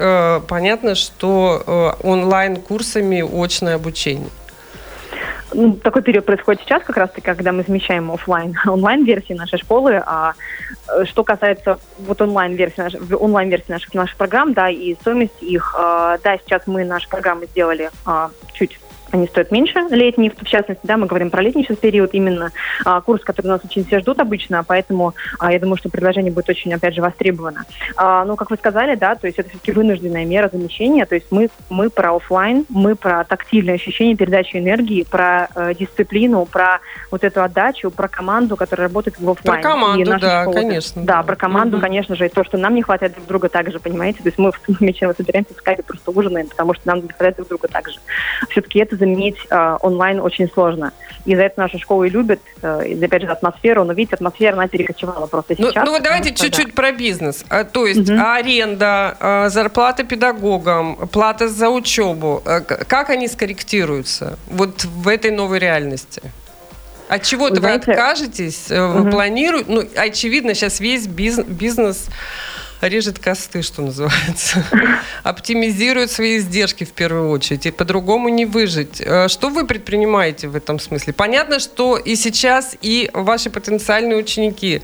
понятно, 0.47 0.95
что 0.95 1.97
онлайн-курсами 2.04 3.23
очное 3.43 3.75
обучение? 3.75 4.30
Ну, 5.54 5.74
такой 5.74 6.02
период 6.02 6.26
происходит 6.26 6.62
сейчас, 6.62 6.84
как 6.84 6.98
раз-таки, 6.98 7.22
когда 7.22 7.52
мы 7.52 7.64
замещаем 7.64 8.12
офлайн, 8.12 8.56
онлайн-версии 8.66 9.34
нашей 9.34 9.60
школы. 9.60 10.02
А 10.06 10.34
э, 10.88 11.06
что 11.06 11.24
касается 11.24 11.80
вот 12.00 12.22
онлайн-версии, 12.22 12.82
наш, 12.82 12.94
онлайн-версии 12.96 13.72
наших, 13.72 13.94
наших 13.94 14.18
программ, 14.18 14.54
да, 14.54 14.70
и 14.70 14.96
стоимость 14.96 15.42
их, 15.42 15.76
э, 15.78 16.18
да, 16.24 16.38
сейчас 16.38 16.68
мы 16.68 16.86
наши 16.86 17.08
программы 17.10 17.48
сделали 17.48 17.90
а, 18.06 18.32
чуть 18.54 18.80
они 19.12 19.28
стоят 19.28 19.52
меньше, 19.52 19.80
летние, 19.89 20.32
в 20.32 20.45
частности, 20.45 20.82
да, 20.84 20.98
мы 20.98 21.08
говорим 21.08 21.30
про 21.30 21.41
летний 21.41 21.63
сейчас 21.63 21.78
период, 21.78 22.13
именно 22.13 22.52
а, 22.86 23.02
курс, 23.02 23.24
который 23.24 23.48
нас 23.48 23.62
очень 23.63 23.86
все 23.86 24.00
ждут 24.00 24.19
обычно, 24.19 24.63
поэтому 24.63 25.15
а, 25.39 25.52
я 25.52 25.60
думаю, 25.60 25.78
что 25.78 25.89
предложение 25.89 26.32
будет 26.32 26.50
очень, 26.50 26.74
опять 26.74 26.95
же, 26.95 27.02
востребовано. 27.02 27.65
А, 27.95 28.26
ну, 28.26 28.36
как 28.36 28.52
вы 28.52 28.58
сказали, 28.58 28.95
да, 28.95 29.15
то 29.15 29.28
есть 29.28 29.39
это 29.39 29.50
все-таки 29.50 29.72
вынужденная 29.72 30.26
мера 30.26 30.50
замещения, 30.52 31.06
то 31.06 31.15
есть 31.15 31.28
мы, 31.32 31.50
мы 31.69 31.89
про 31.89 32.15
офлайн, 32.15 32.65
мы 32.69 32.95
про 32.95 33.24
тактильное 33.24 33.76
ощущение 33.76 34.15
передачи 34.15 34.58
энергии, 34.58 35.04
про 35.04 35.50
э, 35.56 35.74
дисциплину, 35.74 36.45
про 36.45 36.80
вот 37.12 37.24
эту 37.24 37.41
отдачу, 37.41 37.91
про 37.91 38.08
команду, 38.08 38.56
которая 38.56 38.88
работает 38.88 39.19
в 39.19 39.30
офлайн. 39.30 39.62
Про 39.62 39.69
команду, 39.69 40.17
да, 40.19 40.41
школы, 40.43 40.56
конечно. 40.56 41.04
Да, 41.04 41.17
да, 41.17 41.24
про 41.24 41.36
команду, 41.36 41.78
угу. 41.78 41.84
конечно 41.84 42.15
же, 42.15 42.26
и 42.26 42.30
то, 42.30 42.43
что 42.43 42.58
нам 42.58 42.76
не 42.76 42.82
хватает 42.82 43.13
друг 43.13 43.28
друга 43.28 43.50
также, 43.50 43.80
понимаете, 43.80 44.19
то 44.19 44.28
есть 44.28 44.38
мы 44.38 44.52
вечером 44.80 45.13
собираемся 45.17 45.54
в 45.54 45.58
скайпе, 45.58 45.84
просто 45.84 46.12
ужинаем, 46.12 46.48
потому 46.48 46.74
что 46.74 46.88
нам 46.88 47.02
не 47.02 47.08
хватает 47.08 47.38
друг 47.38 47.50
друга 47.50 47.67
также. 47.67 48.00
Все-таки 48.50 48.80
это 48.80 48.95
заменить 49.00 49.38
э, 49.50 49.78
онлайн 49.82 50.20
очень 50.20 50.50
сложно. 50.50 50.92
И 51.26 51.36
за 51.36 51.44
это 51.44 51.60
наша 51.60 51.80
школа 51.80 52.04
и 52.06 52.10
любит, 52.10 52.42
э, 52.62 52.88
и, 52.88 53.06
опять 53.06 53.22
же, 53.24 53.28
атмосферу. 53.28 53.84
Но, 53.84 53.94
видите, 53.94 54.16
атмосфера, 54.16 54.54
она 54.54 54.68
перекочевала 54.68 55.28
просто 55.28 55.56
ну, 55.58 55.70
сейчас. 55.70 55.86
Ну, 55.86 55.92
вот 55.92 56.04
давайте 56.04 56.34
чуть-чуть 56.34 56.68
да. 56.68 56.74
про 56.74 56.92
бизнес. 56.92 57.46
А, 57.50 57.64
то 57.64 57.86
есть 57.86 58.10
угу. 58.10 58.20
аренда, 58.20 59.18
а, 59.20 59.50
зарплата 59.50 60.04
педагогам, 60.04 61.08
плата 61.12 61.48
за 61.50 61.70
учебу. 61.70 62.42
А, 62.46 62.62
как 62.62 63.10
они 63.10 63.28
скорректируются 63.28 64.38
вот 64.48 64.84
в 64.84 65.08
этой 65.08 65.32
новой 65.32 65.60
реальности? 65.60 66.22
От 67.08 67.24
чего-то 67.24 67.56
вы, 67.56 67.62
вы 67.62 67.74
откажетесь, 67.74 68.70
угу. 68.70 69.04
вы 69.04 69.10
планируете? 69.10 69.66
Ну, 69.68 69.84
очевидно, 69.96 70.54
сейчас 70.54 70.80
весь 70.80 71.08
бизнес, 71.08 71.48
бизнес 71.48 72.10
режет 72.82 73.20
косты, 73.20 73.62
что 73.62 73.82
называется. 73.82 74.63
Оптимизирует 75.24 76.12
свои 76.12 76.38
издержки 76.38 76.84
в 76.84 76.92
первую 76.92 77.30
очередь. 77.30 77.65
И 77.65 77.72
по-другому 77.72 78.30
не 78.30 78.46
выжить. 78.46 79.02
Э, 79.02 79.28
что 79.28 79.50
вы 79.50 79.65
предпринимаете 79.65 80.48
в 80.48 80.56
этом 80.56 80.80
смысле? 80.80 81.13
Понятно, 81.13 81.60
что 81.60 81.98
и 81.98 82.15
сейчас, 82.15 82.76
и 82.82 83.10
ваши 83.13 83.50
потенциальные 83.50 84.18
ученики 84.18 84.82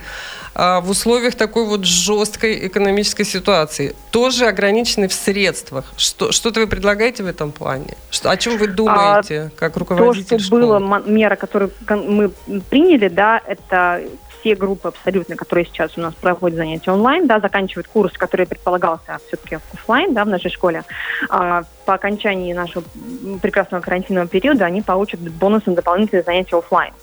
э, 0.56 0.80
в 0.82 0.90
условиях 0.90 1.36
такой 1.36 1.66
вот 1.66 1.86
жесткой 1.86 2.68
экономической 2.68 3.24
ситуации 3.24 3.96
тоже 4.12 4.48
ограничены 4.48 5.08
в 5.08 5.14
средствах. 5.14 5.86
Что, 5.98 6.32
что-то 6.32 6.60
вы 6.60 6.68
предлагаете 6.68 7.24
в 7.24 7.28
этом 7.28 7.52
плане? 7.52 7.96
Что, 8.12 8.30
о 8.30 8.38
чем 8.38 8.58
вы 8.58 8.68
думаете, 8.68 9.52
а, 9.56 9.58
как 9.58 9.78
руководитель 9.78 10.38
То, 10.38 10.40
что 10.40 10.48
школы? 10.48 10.80
было, 10.80 11.04
мера, 11.06 11.36
которую 11.36 11.72
мы 11.88 12.30
приняли, 12.70 13.08
да, 13.08 13.42
это 13.46 14.02
все 14.46 14.56
группы 14.56 14.90
абсолютно, 14.90 15.36
которые 15.36 15.66
сейчас 15.66 15.98
у 15.98 16.02
нас 16.02 16.14
проходят 16.14 16.58
занятия 16.58 16.92
онлайн, 16.92 17.26
да, 17.26 17.40
заканчивают 17.40 17.88
курс, 17.88 18.14
который 18.14 18.46
предполагался 18.46 19.18
все-таки 19.28 19.58
офлайн, 19.74 20.14
да, 20.14 20.24
в 20.24 20.28
нашей 20.28 20.52
школе, 20.52 20.84
а, 21.30 21.64
по 21.86 21.96
окончании 21.96 22.54
нашего 22.54 22.84
прекрасного 23.42 23.82
карантинного 23.82 24.28
периода 24.28 24.66
они 24.66 24.84
получат 24.84 25.20
бонусы 25.20 25.72
на 25.72 25.78
дополнительные 25.78 26.22
занятия 26.22 26.58
офлайн. 26.58 26.94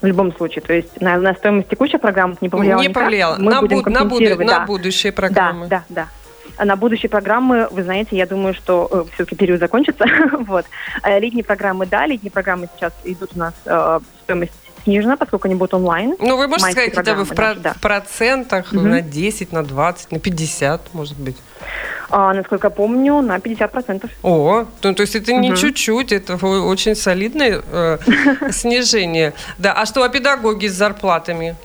В 0.00 0.06
любом 0.06 0.32
случае, 0.36 0.62
то 0.62 0.74
есть 0.74 1.00
на, 1.00 1.16
на 1.16 1.34
стоимость 1.34 1.68
текущих 1.68 2.00
программ 2.00 2.36
не 2.40 2.48
повлияло 2.48 2.82
Не 2.82 2.90
повлияло. 2.90 3.36
Мы 3.38 3.50
на, 3.50 3.60
будем 3.62 3.78
буд- 3.78 3.86
на, 3.86 4.04
буду- 4.04 4.36
да. 4.36 4.44
на 4.44 4.66
будущие 4.66 5.12
программы. 5.12 5.66
Да, 5.66 5.82
да, 5.88 6.06
да. 6.58 6.64
На 6.64 6.76
будущие 6.76 7.10
программы, 7.10 7.66
вы 7.70 7.82
знаете, 7.82 8.16
я 8.16 8.26
думаю, 8.26 8.54
что 8.54 8.88
э, 8.90 9.04
все-таки 9.14 9.34
период 9.34 9.58
закончится. 9.58 10.04
вот. 10.40 10.66
А 11.02 11.18
летние 11.18 11.44
программы, 11.44 11.86
да, 11.86 12.06
летние 12.06 12.30
программы 12.30 12.68
сейчас 12.76 12.92
идут 13.04 13.30
у 13.34 13.38
нас 13.38 13.54
э, 13.64 13.98
стоимость 14.22 14.52
снижена, 14.86 15.16
поскольку 15.16 15.48
они 15.48 15.54
будут 15.56 15.74
онлайн. 15.74 16.16
Ну, 16.18 16.36
вы 16.36 16.46
можете 16.48 16.72
сказать 16.72 16.94
хотя 16.94 17.14
бы 17.14 17.24
в, 17.24 17.34
про- 17.34 17.54
да. 17.54 17.72
в 17.74 17.80
процентах 17.80 18.72
угу. 18.72 18.80
на 18.80 19.00
10, 19.02 19.52
на 19.52 19.64
20, 19.64 20.12
на 20.12 20.18
50, 20.18 20.94
может 20.94 21.18
быть? 21.18 21.36
А, 22.08 22.32
насколько 22.32 22.70
помню, 22.70 23.20
на 23.20 23.36
50%. 23.36 24.08
О, 24.22 24.64
ну, 24.82 24.94
то 24.94 25.00
есть 25.02 25.16
это 25.16 25.32
угу. 25.32 25.40
не 25.40 25.56
чуть-чуть, 25.56 26.12
это 26.12 26.36
очень 26.46 26.94
солидное 26.94 27.62
э, 27.70 27.98
снижение. 28.50 29.32
Да, 29.58 29.72
а 29.72 29.86
что, 29.86 30.02
а 30.04 30.08
педагоги 30.08 30.68
с 30.68 30.72
зарплатами? 30.72 31.56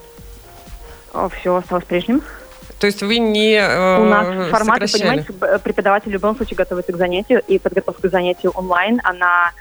Все 1.39 1.55
осталось 1.55 1.85
прежним. 1.85 2.21
То 2.79 2.87
есть 2.87 3.03
вы 3.03 3.19
не 3.19 3.53
э, 3.53 4.01
У 4.01 4.05
нас 4.05 4.49
формат, 4.49 4.79
понимаете, 4.79 5.31
преподаватель 5.63 6.09
в 6.09 6.13
любом 6.13 6.35
случае 6.35 6.55
готовится 6.55 6.91
к 6.91 6.97
занятию, 6.97 7.43
и 7.47 7.59
подготовка 7.59 8.07
к 8.07 8.11
занятию 8.11 8.51
онлайн, 8.55 8.99
она 9.03 9.51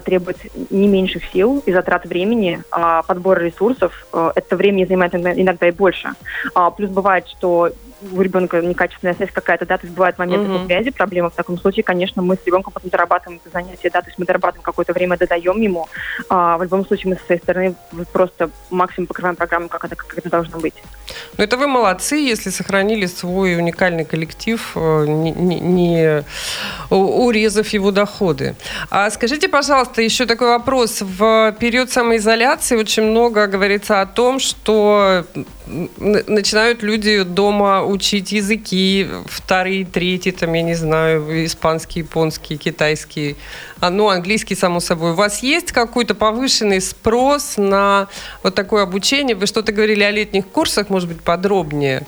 требует 0.00 0.38
не 0.70 0.88
меньших 0.88 1.24
сил 1.32 1.62
и 1.66 1.72
затрат 1.72 2.06
времени, 2.06 2.62
а 2.70 3.02
подбора 3.02 3.40
ресурсов. 3.40 4.06
Э, 4.12 4.32
это 4.34 4.56
время 4.56 4.86
занимает 4.86 5.14
иногда 5.14 5.68
и 5.68 5.72
больше. 5.72 6.10
А, 6.54 6.70
плюс 6.70 6.90
бывает, 6.90 7.28
что 7.28 7.70
у 8.12 8.20
ребенка 8.20 8.60
некачественная 8.60 9.14
связь 9.14 9.30
какая-то, 9.32 9.66
да, 9.66 9.78
то 9.78 9.86
есть 9.86 9.94
бывают 9.94 10.18
моменты 10.18 10.50
uh-huh. 10.50 10.66
связи, 10.66 10.90
проблемы. 10.90 11.30
В 11.30 11.34
таком 11.34 11.58
случае, 11.58 11.84
конечно, 11.84 12.22
мы 12.22 12.36
с 12.36 12.44
ребенком 12.46 12.72
потом 12.72 12.90
дорабатываем 12.90 13.40
это 13.42 13.52
занятие, 13.52 13.90
да, 13.90 14.00
то 14.00 14.08
есть 14.08 14.18
мы 14.18 14.26
дорабатываем 14.26 14.62
какое-то 14.62 14.92
время, 14.92 15.16
додаем 15.16 15.60
ему. 15.60 15.88
А, 16.28 16.58
в 16.58 16.62
любом 16.62 16.86
случае 16.86 17.10
мы 17.10 17.16
со 17.16 17.24
своей 17.26 17.40
стороны 17.40 17.74
просто 18.12 18.50
максимум 18.70 19.06
покрываем 19.06 19.36
программу, 19.36 19.68
как 19.68 19.84
это, 19.84 19.96
как 19.96 20.18
это 20.18 20.28
должно 20.28 20.58
быть. 20.58 20.74
Ну, 21.36 21.44
это 21.44 21.56
вы 21.56 21.66
молодцы, 21.66 22.16
если 22.16 22.50
сохранили 22.50 23.06
свой 23.06 23.56
уникальный 23.56 24.04
коллектив, 24.04 24.72
э, 24.76 25.04
не, 25.06 25.32
не, 25.32 25.60
не 25.60 26.24
урезав 26.96 27.68
его 27.68 27.90
доходы. 27.90 28.56
А 28.90 29.10
скажите, 29.10 29.48
пожалуйста, 29.48 30.02
еще 30.02 30.26
такой 30.26 30.48
вопрос. 30.48 31.00
В 31.00 31.54
период 31.58 31.90
самоизоляции 31.90 32.76
очень 32.76 33.04
много 33.04 33.46
говорится 33.46 34.00
о 34.00 34.06
том, 34.06 34.38
что 34.38 35.24
начинают 35.66 36.82
люди 36.82 37.22
дома 37.22 37.82
учить 37.84 38.32
языки, 38.32 39.08
вторые, 39.26 39.84
третьи, 39.84 40.30
там, 40.30 40.52
я 40.52 40.62
не 40.62 40.74
знаю, 40.74 41.46
испанский, 41.46 42.00
японский, 42.00 42.56
китайский, 42.58 43.36
а, 43.80 43.90
ну, 43.90 44.08
английский, 44.08 44.54
само 44.54 44.80
собой. 44.80 45.12
У 45.12 45.14
вас 45.14 45.42
есть 45.42 45.72
какой-то 45.72 46.14
повышенный 46.14 46.80
спрос 46.80 47.54
на 47.56 48.08
вот 48.42 48.54
такое 48.54 48.82
обучение? 48.82 49.34
Вы 49.34 49.46
что-то 49.46 49.72
говорили 49.72 50.02
о 50.02 50.10
летних 50.10 50.46
курсах, 50.46 50.90
может 50.90 51.08
быть, 51.08 51.22
подробнее? 51.22 52.04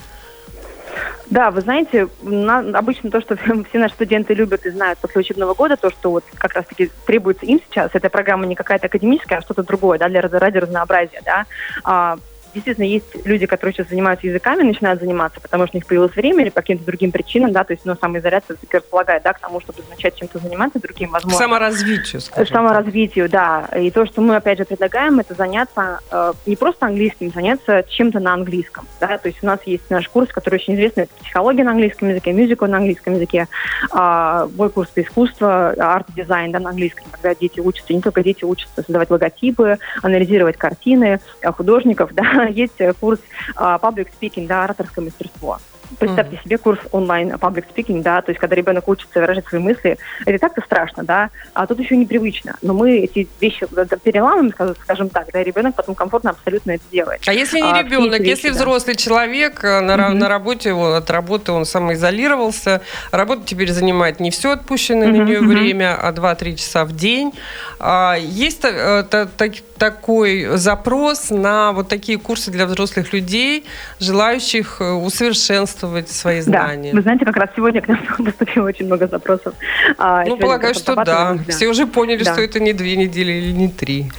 Да, 1.36 1.50
вы 1.50 1.60
знаете, 1.60 2.08
на, 2.22 2.60
обычно 2.78 3.10
то, 3.10 3.20
что 3.20 3.36
все 3.68 3.78
наши 3.78 3.92
студенты 3.92 4.32
любят 4.32 4.64
и 4.64 4.70
знают 4.70 4.98
после 5.00 5.20
учебного 5.20 5.52
года, 5.52 5.76
то, 5.76 5.90
что 5.90 6.10
вот 6.10 6.24
как 6.34 6.54
раз-таки 6.54 6.90
требуется 7.06 7.44
им 7.44 7.60
сейчас, 7.60 7.90
эта 7.92 8.08
программа 8.08 8.46
не 8.46 8.54
какая-то 8.54 8.86
академическая, 8.86 9.40
а 9.40 9.42
что-то 9.42 9.62
другое, 9.62 9.98
да, 9.98 10.08
для 10.08 10.22
ради 10.22 10.56
разнообразия, 10.56 11.20
да. 11.26 11.44
А, 11.84 12.16
действительно 12.56 12.86
есть 12.86 13.26
люди, 13.26 13.46
которые 13.46 13.74
сейчас 13.74 13.88
занимаются 13.88 14.26
языками, 14.26 14.62
начинают 14.62 15.00
заниматься, 15.00 15.40
потому 15.40 15.66
что 15.66 15.76
у 15.76 15.78
них 15.78 15.86
появилось 15.86 16.14
время 16.14 16.42
или 16.42 16.50
по 16.50 16.60
каким-то 16.60 16.84
другим 16.84 17.12
причинам, 17.12 17.52
да, 17.52 17.64
то 17.64 17.72
есть, 17.72 17.84
ну, 17.84 17.94
самоизоляция 18.00 18.56
все-таки 18.56 18.78
располагает, 18.78 19.22
да, 19.22 19.32
к 19.32 19.40
тому, 19.40 19.60
чтобы 19.60 19.80
начать 19.90 20.16
чем-то 20.16 20.38
заниматься 20.38 20.80
другим, 20.80 21.10
возможно. 21.10 21.38
К 21.38 21.42
саморазвитию, 21.42 22.20
скажем. 22.20 22.54
Саморазвитию, 22.54 23.28
да. 23.28 23.68
И 23.76 23.90
то, 23.90 24.06
что 24.06 24.20
мы, 24.20 24.36
опять 24.36 24.58
же, 24.58 24.64
предлагаем, 24.64 25.20
это 25.20 25.34
заняться 25.34 26.00
э, 26.10 26.32
не 26.46 26.56
просто 26.56 26.86
английским, 26.86 27.30
заняться 27.30 27.84
чем-то 27.88 28.20
на 28.20 28.34
английском, 28.34 28.86
да, 29.00 29.18
то 29.18 29.28
есть 29.28 29.42
у 29.42 29.46
нас 29.46 29.60
есть 29.66 29.90
наш 29.90 30.08
курс, 30.08 30.30
который 30.32 30.56
очень 30.56 30.74
известный, 30.74 31.04
это 31.04 31.12
психология 31.22 31.64
на 31.64 31.72
английском 31.72 32.08
языке, 32.08 32.32
мюзикл 32.32 32.66
на 32.66 32.78
английском 32.78 33.14
языке, 33.14 33.48
э, 33.92 34.48
мой 34.56 34.70
курс 34.70 34.88
по 34.90 35.02
искусству, 35.02 35.46
арт-дизайн, 35.46 36.52
да, 36.52 36.58
на 36.58 36.70
английском, 36.70 37.06
когда 37.10 37.34
дети 37.34 37.60
учатся, 37.60 37.92
не 37.92 38.00
только 38.00 38.22
дети 38.22 38.44
учатся 38.44 38.82
создавать 38.82 39.10
логотипы, 39.10 39.78
анализировать 40.02 40.56
картины 40.56 41.20
э, 41.42 41.52
художников, 41.52 42.10
да, 42.14 42.45
есть 42.48 42.80
курс 43.00 43.20
э, 43.54 43.60
public 43.60 44.08
speaking, 44.20 44.46
да, 44.46 44.64
ораторское 44.64 45.04
мастерство. 45.04 45.58
Представьте 45.98 46.36
mm-hmm. 46.36 46.44
себе 46.44 46.58
курс 46.58 46.80
онлайн 46.92 47.32
public 47.32 47.64
speaking, 47.74 48.02
да, 48.02 48.22
то 48.22 48.30
есть 48.30 48.40
когда 48.40 48.56
ребенок 48.56 48.88
учится 48.88 49.20
выражать 49.20 49.46
свои 49.46 49.60
мысли, 49.60 49.98
это 50.24 50.38
так-то 50.38 50.60
страшно, 50.62 51.04
да, 51.04 51.30
а 51.54 51.66
тут 51.66 51.80
еще 51.80 51.96
непривычно. 51.96 52.56
Но 52.62 52.74
мы 52.74 52.98
эти 52.98 53.28
вещи 53.40 53.66
переламываем, 54.02 54.52
скажем 54.82 55.08
так, 55.08 55.28
да, 55.32 55.40
и 55.40 55.44
ребенок 55.44 55.74
потом 55.74 55.94
комфортно 55.94 56.30
абсолютно 56.30 56.72
это 56.72 56.84
делает. 56.90 57.22
А 57.26 57.32
если 57.32 57.60
не 57.60 57.70
а, 57.70 57.82
ребенок, 57.82 58.20
вещи, 58.20 58.30
если 58.30 58.48
да. 58.48 58.54
взрослый 58.54 58.96
человек 58.96 59.64
э, 59.64 59.80
на, 59.80 59.92
mm-hmm. 59.92 60.14
на 60.14 60.28
работе, 60.28 60.72
он, 60.72 60.94
от 60.94 61.10
работы 61.10 61.52
он 61.52 61.64
самоизолировался, 61.64 62.82
работа 63.10 63.42
теперь 63.44 63.72
занимает 63.72 64.20
не 64.20 64.30
все 64.30 64.52
отпущенное 64.52 65.08
mm-hmm. 65.08 65.12
на 65.12 65.24
нее 65.24 65.38
mm-hmm. 65.40 65.46
время, 65.46 65.98
а 66.00 66.12
2-3 66.12 66.56
часа 66.56 66.84
в 66.84 66.94
день. 66.94 67.32
А, 67.78 68.16
есть 68.18 68.64
а, 68.64 69.02
та, 69.04 69.26
та, 69.26 69.46
такой 69.78 70.56
запрос 70.56 71.30
на 71.30 71.72
вот 71.72 71.88
такие 71.88 72.18
курсы 72.18 72.50
для 72.50 72.66
взрослых 72.66 73.12
людей, 73.12 73.64
желающих 74.00 74.78
э, 74.80 74.92
усовершенствовать 75.76 76.10
свои 76.10 76.40
знания. 76.40 76.90
Да, 76.90 76.96
вы 76.96 77.02
знаете, 77.02 77.24
как 77.24 77.36
раз 77.36 77.50
сегодня 77.54 77.80
к 77.80 77.88
нам 77.88 77.98
поступило 78.24 78.66
очень 78.66 78.86
много 78.86 79.06
запросов. 79.06 79.54
А, 79.98 80.24
ну, 80.24 80.36
полагаю, 80.36 80.74
что 80.74 80.94
да. 80.94 81.04
да. 81.04 81.38
Все 81.48 81.68
уже 81.68 81.86
поняли, 81.86 82.24
да. 82.24 82.32
что 82.32 82.42
это 82.42 82.60
не 82.60 82.72
две 82.72 82.96
недели 82.96 83.32
или 83.32 83.52
не 83.52 83.68
три 83.68 84.10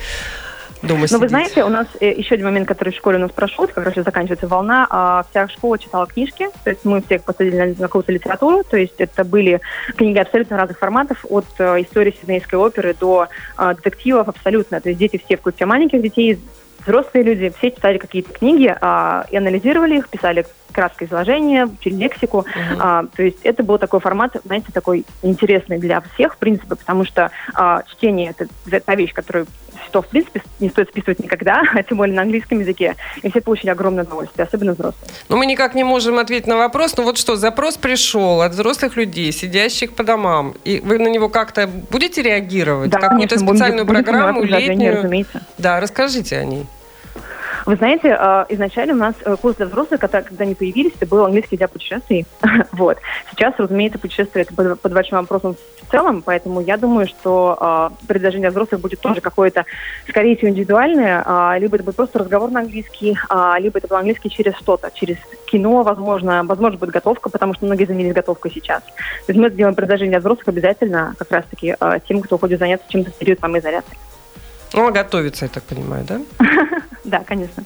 дома 0.83 1.07
Ну, 1.09 1.19
вы 1.19 1.27
знаете, 1.27 1.63
у 1.63 1.69
нас 1.69 1.87
э, 1.99 2.11
еще 2.11 2.35
один 2.35 2.45
момент, 2.45 2.67
который 2.67 2.93
в 2.93 2.95
школе 2.95 3.17
у 3.17 3.21
нас 3.21 3.31
прошел, 3.31 3.67
как 3.67 3.83
раз 3.83 3.95
заканчивается 3.95 4.47
волна, 4.47 4.85
а 4.91 5.25
вся 5.29 5.47
школа 5.47 5.79
читала 5.79 6.05
книжки, 6.05 6.49
то 6.63 6.69
есть 6.69 6.85
мы 6.85 7.01
всех 7.01 7.23
посадили 7.23 7.75
на 7.77 7.87
какую-то 7.87 8.11
литературу, 8.11 8.63
то 8.63 8.77
есть 8.77 8.93
это 8.99 9.23
были 9.23 9.59
книги 9.95 10.19
абсолютно 10.19 10.55
разных 10.55 10.77
форматов, 10.77 11.25
от 11.29 11.47
э, 11.57 11.81
истории 11.81 12.15
Сиднейской 12.21 12.59
оперы 12.59 12.93
до 12.93 13.27
э, 13.57 13.73
детективов 13.75 14.29
абсолютно, 14.29 14.79
то 14.79 14.89
есть 14.89 14.99
дети 14.99 15.19
все, 15.25 15.35
включая 15.37 15.67
маленьких 15.67 15.99
детей, 15.99 16.39
взрослые 16.87 17.23
люди, 17.23 17.53
все 17.57 17.71
читали 17.71 17.97
какие-то 17.97 18.31
книги 18.31 18.73
а, 18.79 19.25
и 19.29 19.37
анализировали 19.37 19.97
их, 19.97 20.09
писали 20.09 20.45
краткое 20.77 21.05
изложение, 21.05 21.65
учили 21.65 21.95
лексику. 21.95 22.45
Uh-huh. 22.45 22.77
А, 22.79 23.05
то 23.15 23.23
есть 23.23 23.39
это 23.41 23.63
был 23.63 23.79
такой 23.79 23.99
формат, 23.99 24.35
знаете, 24.45 24.67
такой 24.71 25.05
интересный 25.23 25.79
для 25.79 26.01
всех, 26.13 26.35
в 26.35 26.37
принципе, 26.37 26.75
потому 26.75 27.03
что 27.03 27.31
а, 27.55 27.81
чтение 27.89 28.29
это, 28.29 28.47
это 28.67 28.85
та 28.85 28.93
вещь, 28.93 29.11
которую 29.11 29.47
что, 29.87 30.01
в 30.01 30.07
принципе, 30.07 30.43
не 30.59 30.69
стоит 30.69 30.89
списывать 30.89 31.19
никогда, 31.19 31.63
а 31.73 31.81
тем 31.81 31.97
более 31.97 32.15
на 32.15 32.21
английском 32.21 32.59
языке. 32.59 32.95
И 33.23 33.29
все 33.31 33.41
получили 33.41 33.71
огромное 33.71 34.03
удовольствие, 34.03 34.45
особенно 34.45 34.73
взрослые. 34.73 35.09
Но 35.29 35.37
мы 35.37 35.45
никак 35.45 35.73
не 35.73 35.83
можем 35.83 36.19
ответить 36.19 36.47
на 36.47 36.57
вопрос. 36.57 36.95
Ну 36.97 37.03
вот 37.03 37.17
что, 37.17 37.35
запрос 37.35 37.77
пришел 37.77 38.41
от 38.41 38.51
взрослых 38.51 38.95
людей, 38.97 39.31
сидящих 39.31 39.93
по 39.93 40.03
домам. 40.03 40.53
И 40.63 40.79
вы 40.83 40.99
на 40.99 41.07
него 41.07 41.29
как-то 41.29 41.67
будете 41.67 42.21
реагировать? 42.21 42.91
Да, 42.91 42.99
Какую-то 42.99 43.39
специальную 43.39 43.85
будем, 43.85 44.03
программу, 44.03 44.41
будем 44.41 44.57
летнюю? 44.57 44.97
Разумеется. 44.97 45.41
Да, 45.57 45.79
расскажите 45.79 46.37
о 46.37 46.45
ней. 46.45 46.65
Вы 47.67 47.75
знаете, 47.75 48.17
э, 48.17 48.45
изначально 48.47 48.93
у 48.93 48.97
нас 48.97 49.13
э, 49.25 49.35
курс 49.35 49.57
для 49.57 49.65
взрослых, 49.65 49.99
когда, 49.99 50.21
когда 50.21 50.45
они 50.45 50.55
появились, 50.55 50.93
это 50.95 51.05
был 51.05 51.25
английский 51.25 51.57
для 51.57 51.67
путешествий. 51.67 52.25
вот. 52.71 52.97
Сейчас, 53.31 53.55
разумеется, 53.57 53.99
путешествие 53.99 54.43
это 54.45 54.53
под, 54.53 54.79
под 54.79 54.93
большим 54.93 55.17
вопросом 55.17 55.57
в 55.81 55.91
целом, 55.91 56.21
поэтому 56.21 56.61
я 56.61 56.77
думаю, 56.77 57.07
что 57.07 57.91
э, 57.99 58.07
предложение 58.07 58.49
для 58.49 58.51
взрослых 58.51 58.79
будет 58.79 59.01
тоже 59.01 59.19
какое-то, 59.19 59.65
скорее 60.07 60.37
всего, 60.37 60.49
индивидуальное, 60.49 61.21
э, 61.25 61.59
либо 61.59 61.75
это 61.75 61.83
будет 61.83 61.97
просто 61.97 62.19
разговор 62.19 62.51
на 62.51 62.61
английский, 62.61 63.17
либо 63.59 63.79
это 63.79 63.87
будет 63.89 63.99
английский 63.99 64.29
через 64.29 64.55
что-то, 64.55 64.89
через 64.93 65.17
кино, 65.45 65.83
возможно, 65.83 66.45
возможно, 66.45 66.77
будет 66.77 66.91
готовка, 66.91 67.29
потому 67.29 67.53
что 67.53 67.65
многие 67.65 67.83
занялись 67.83 68.13
готовкой 68.13 68.51
сейчас. 68.51 68.81
То 68.81 69.33
есть 69.33 69.39
мы 69.41 69.49
сделаем 69.49 69.75
предложение 69.75 70.11
для 70.11 70.19
взрослых 70.19 70.47
обязательно 70.47 71.15
как 71.19 71.29
раз-таки 71.31 71.75
тем, 72.07 72.21
кто 72.21 72.37
хочет 72.37 72.59
заняться 72.59 72.87
чем-то 72.87 73.11
в 73.11 73.15
период 73.15 73.41
самоизоляции. 73.41 73.97
Ну, 74.73 74.87
а 74.87 74.91
готовится, 74.91 75.45
я 75.45 75.49
так 75.49 75.63
понимаю, 75.63 76.05
да? 76.07 76.21
Да, 77.07 77.23
конечно. 77.23 77.63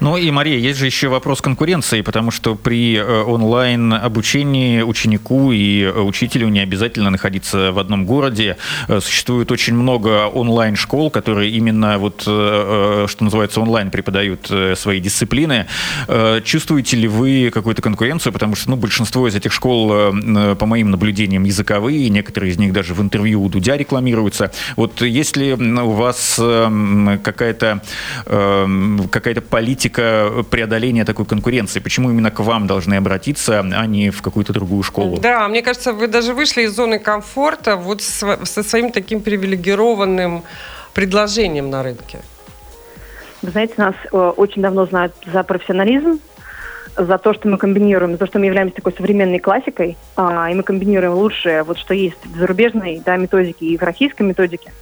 Ну 0.00 0.18
и, 0.18 0.30
Мария, 0.30 0.58
есть 0.58 0.78
же 0.78 0.84
еще 0.84 1.08
вопрос 1.08 1.40
конкуренции, 1.40 2.02
потому 2.02 2.30
что 2.30 2.54
при 2.54 2.96
э, 2.96 3.22
онлайн-обучении 3.22 4.82
ученику 4.82 5.52
и 5.52 5.84
э, 5.84 6.00
учителю 6.00 6.48
не 6.48 6.60
обязательно 6.60 7.08
находиться 7.08 7.72
в 7.72 7.78
одном 7.78 8.04
городе. 8.04 8.58
Э, 8.88 9.00
существует 9.00 9.50
очень 9.50 9.74
много 9.74 10.26
онлайн-школ, 10.26 11.10
которые 11.10 11.50
именно 11.50 11.96
вот, 11.98 12.22
что 12.24 13.16
называется, 13.20 13.62
онлайн 13.62 13.90
преподают 13.90 14.50
свои 14.76 15.00
дисциплины. 15.00 15.66
Чувствуете 16.44 16.96
ли 16.96 17.08
вы 17.08 17.50
какую-то 17.52 17.80
конкуренцию? 17.80 18.32
Потому 18.34 18.56
что 18.56 18.70
ну, 18.70 18.76
большинство 18.76 19.26
из 19.28 19.34
этих 19.34 19.52
школ, 19.52 19.88
по 20.56 20.66
моим 20.66 20.90
наблюдениям, 20.90 21.44
языковые, 21.44 22.10
некоторые 22.10 22.52
из 22.52 22.58
них 22.58 22.72
даже 22.72 22.92
в 22.92 23.00
интервью 23.00 23.42
у 23.42 23.48
Дудя 23.48 23.76
рекламируются. 23.76 24.52
Вот 24.76 25.00
если 25.00 25.52
у 25.52 25.90
вас 25.90 26.34
какая-то 26.36 27.80
какая-то 29.10 29.40
политика 29.40 30.44
преодоления 30.50 31.04
такой 31.04 31.24
конкуренции? 31.24 31.80
Почему 31.80 32.10
именно 32.10 32.30
к 32.30 32.40
вам 32.40 32.66
должны 32.66 32.94
обратиться, 32.94 33.60
а 33.60 33.86
не 33.86 34.10
в 34.10 34.22
какую-то 34.22 34.52
другую 34.52 34.82
школу? 34.82 35.18
Да, 35.18 35.48
мне 35.48 35.62
кажется, 35.62 35.92
вы 35.92 36.08
даже 36.08 36.34
вышли 36.34 36.62
из 36.62 36.74
зоны 36.74 36.98
комфорта 36.98 37.76
вот 37.76 38.02
со 38.02 38.62
своим 38.62 38.92
таким 38.92 39.20
привилегированным 39.20 40.42
предложением 40.92 41.70
на 41.70 41.82
рынке. 41.82 42.20
Вы 43.42 43.50
знаете, 43.50 43.74
нас 43.76 43.94
э, 44.10 44.16
очень 44.16 44.62
давно 44.62 44.86
знают 44.86 45.14
за 45.30 45.42
профессионализм, 45.42 46.18
за 46.96 47.18
то, 47.18 47.34
что 47.34 47.48
мы 47.48 47.58
комбинируем, 47.58 48.12
за 48.12 48.18
то, 48.18 48.26
что 48.26 48.38
мы 48.38 48.46
являемся 48.46 48.76
такой 48.76 48.92
современной 48.92 49.38
классикой, 49.38 49.96
а, 50.16 50.50
и 50.50 50.54
мы 50.54 50.62
комбинируем 50.62 51.14
лучшее, 51.14 51.62
вот 51.62 51.78
что 51.78 51.94
есть 51.94 52.24
в 52.24 52.38
зарубежной 52.38 53.02
да, 53.04 53.16
методике 53.16 53.66
и 53.66 53.76
в 53.76 53.82
российской 53.82 54.22
методике. 54.22 54.72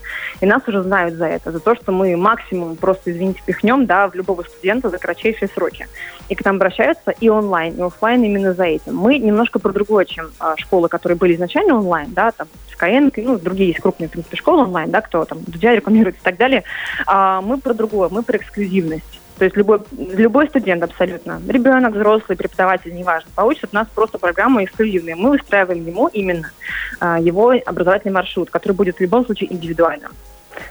И 0.41 0.45
нас 0.45 0.61
уже 0.67 0.81
знают 0.83 1.15
за 1.15 1.25
это, 1.25 1.51
за 1.51 1.59
то, 1.59 1.75
что 1.75 1.91
мы 1.91 2.15
максимум 2.17 2.75
просто, 2.75 3.11
извините, 3.11 3.41
пихнем 3.45 3.85
да, 3.85 4.07
в 4.07 4.15
любого 4.15 4.43
студента 4.43 4.89
за 4.89 4.97
кратчайшие 4.97 5.49
сроки. 5.53 5.87
И 6.29 6.35
к 6.35 6.45
нам 6.45 6.55
обращаются 6.55 7.11
и 7.11 7.29
онлайн, 7.29 7.75
и 7.75 7.81
офлайн 7.81 8.23
именно 8.23 8.53
за 8.53 8.65
этим. 8.65 8.95
Мы 8.95 9.17
немножко 9.17 9.59
про 9.59 9.71
другое, 9.71 10.05
чем 10.05 10.31
а, 10.39 10.55
школы, 10.57 10.89
которые 10.89 11.17
были 11.17 11.35
изначально 11.35 11.75
онлайн, 11.75 12.13
да, 12.13 12.31
там 12.31 12.47
Skyeng, 12.77 13.11
ну, 13.17 13.37
другие 13.37 13.69
есть 13.69 13.81
крупные, 13.81 14.07
в 14.07 14.11
принципе, 14.11 14.37
школы 14.37 14.63
онлайн, 14.63 14.89
да, 14.89 15.01
кто 15.01 15.25
там 15.25 15.43
Дудя 15.43 15.75
рекламирует 15.75 16.15
и 16.15 16.23
так 16.23 16.37
далее. 16.37 16.63
А, 17.05 17.41
мы 17.41 17.57
про 17.57 17.73
другое, 17.73 18.09
мы 18.09 18.23
про 18.23 18.37
эксклюзивность. 18.37 19.19
То 19.37 19.45
есть 19.45 19.57
любой, 19.57 19.79
любой 19.91 20.47
студент 20.47 20.83
абсолютно, 20.83 21.41
ребенок, 21.47 21.93
взрослый, 21.93 22.37
преподаватель, 22.37 22.93
неважно, 22.93 23.29
получит 23.35 23.65
от 23.65 23.73
нас 23.73 23.87
просто 23.93 24.19
программу 24.19 24.63
эксклюзивную. 24.63 25.17
Мы 25.17 25.31
выстраиваем 25.31 25.85
ему 25.85 26.07
именно 26.07 26.51
а, 26.99 27.19
его 27.19 27.53
образовательный 27.65 28.13
маршрут, 28.13 28.49
который 28.49 28.73
будет 28.73 28.97
в 28.97 29.01
любом 29.01 29.25
случае 29.25 29.51
индивидуальным. 29.51 30.11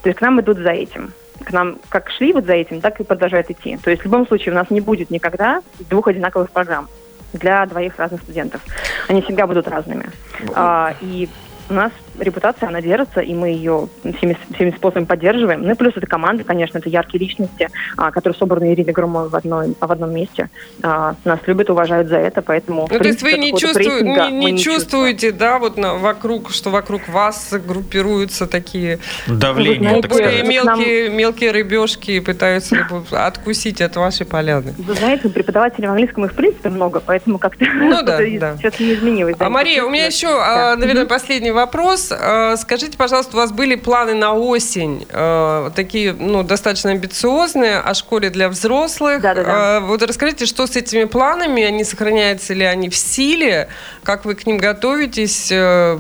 То 0.03 0.09
есть 0.09 0.19
к 0.19 0.23
нам 0.23 0.41
идут 0.41 0.59
за 0.59 0.71
этим. 0.71 1.13
К 1.45 1.51
нам 1.51 1.79
как 1.89 2.11
шли 2.11 2.33
вот 2.33 2.47
за 2.47 2.53
этим, 2.53 2.81
так 2.81 3.01
и 3.01 3.05
продолжают 3.05 3.51
идти. 3.51 3.77
То 3.83 3.91
есть 3.91 4.03
в 4.03 4.05
любом 4.05 4.27
случае 4.29 4.53
у 4.53 4.55
нас 4.55 4.71
не 4.71 4.81
будет 4.81 5.11
никогда 5.11 5.61
двух 5.91 6.07
одинаковых 6.07 6.51
программ 6.51 6.89
для 7.33 7.67
двоих 7.67 7.99
разных 7.99 8.23
студентов. 8.23 8.61
Они 9.09 9.23
всегда 9.23 9.47
будут 9.47 9.67
разными. 9.67 10.07
А, 10.55 10.95
и 11.01 11.29
у 11.69 11.75
нас 11.75 11.91
репутация, 12.19 12.69
она 12.69 12.81
держится, 12.81 13.21
и 13.21 13.35
мы 13.35 13.49
ее 13.49 13.89
всеми, 14.17 14.37
всеми 14.55 14.71
способами 14.71 15.05
поддерживаем. 15.05 15.63
Ну 15.63 15.73
и 15.73 15.75
плюс 15.75 15.97
это 15.97 16.07
команда, 16.07 16.45
конечно, 16.45 16.79
это 16.79 16.89
яркие 16.89 17.21
личности, 17.21 17.69
а, 17.97 18.11
которые 18.11 18.37
собраны 18.39 18.73
Ириной 18.73 18.93
Громовой 18.93 19.29
в, 19.29 19.37
одной, 19.37 19.75
в 19.79 19.93
одном 19.93 20.15
месте. 20.15 20.51
А, 20.83 21.15
нас 21.25 21.41
любят, 21.47 21.71
уважают 21.71 22.09
за 22.09 22.17
это, 22.17 22.43
поэтому... 22.43 22.89
Ну, 22.91 22.99
то 22.99 23.05
есть 23.05 23.23
вы 23.23 23.33
не, 23.35 23.57
чувствуете, 23.57 24.31
не, 24.31 24.53
не 24.53 24.59
чувствуете, 24.59 25.33
да, 25.33 25.59
вот 25.59 25.77
на, 25.77 25.95
вокруг, 25.95 26.51
что 26.51 26.71
вокруг 26.71 27.09
вас 27.09 27.55
группируются 27.67 28.47
такие... 28.47 28.99
Давление, 29.27 29.93
ну, 29.93 30.01
так 30.01 30.13
сказать. 30.13 30.47
Мелкие, 30.47 31.09
нам... 31.09 31.17
мелкие 31.17 31.51
рыбешки 31.51 32.21
пытаются 32.21 32.87
откусить 33.11 33.81
от 33.81 33.97
вашей 33.97 34.27
поляны. 34.27 34.75
Вы 34.79 34.95
знаете, 34.95 35.29
преподавателей 35.29 35.89
в 35.89 35.91
английском 35.91 36.25
их 36.25 36.33
в 36.33 36.35
принципе 36.35 36.69
много, 36.69 37.01
поэтому 37.01 37.39
как-то 37.39 37.65
ну, 37.65 38.03
да, 38.03 38.19
да. 38.19 38.57
сейчас 38.57 38.79
не 38.81 38.95
изменилось. 38.95 39.37
А, 39.39 39.49
Мария, 39.49 39.85
у 39.85 39.91
меня 39.91 40.07
еще, 40.07 40.29
да. 40.29 40.77
наверное, 40.77 41.07
последний 41.07 41.53
вопрос. 41.53 42.02
Э, 42.11 42.57
скажите, 42.59 42.97
пожалуйста, 42.97 43.37
у 43.37 43.41
вас 43.41 43.53
были 43.53 43.77
планы 43.77 44.15
на 44.15 44.35
осень 44.35 45.07
э, 45.09 45.71
такие, 45.75 46.13
ну, 46.13 46.43
достаточно 46.43 46.91
амбициозные 46.91 47.79
о 47.79 47.95
школе 47.95 48.31
для 48.31 48.49
взрослых. 48.49 49.21
Да, 49.21 49.35
да, 49.35 49.45
да. 49.45 49.81
Вот 49.81 50.03
расскажите, 50.03 50.47
что 50.47 50.67
с 50.67 50.77
этими 50.77 51.05
планами, 51.05 51.63
они 51.63 51.85
сохраняются 51.85 52.55
ли 52.55 52.65
они 52.65 52.89
в 52.89 52.97
силе, 52.97 53.69
как 54.03 54.25
вы 54.25 54.35
к 54.35 54.47
ним 54.47 54.59
готовитесь, 54.59 55.49
э, 55.51 55.99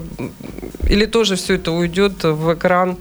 или 0.88 1.06
тоже 1.06 1.36
все 1.36 1.54
это 1.54 1.72
уйдет 1.72 2.24
в 2.24 2.54
экран? 2.54 2.98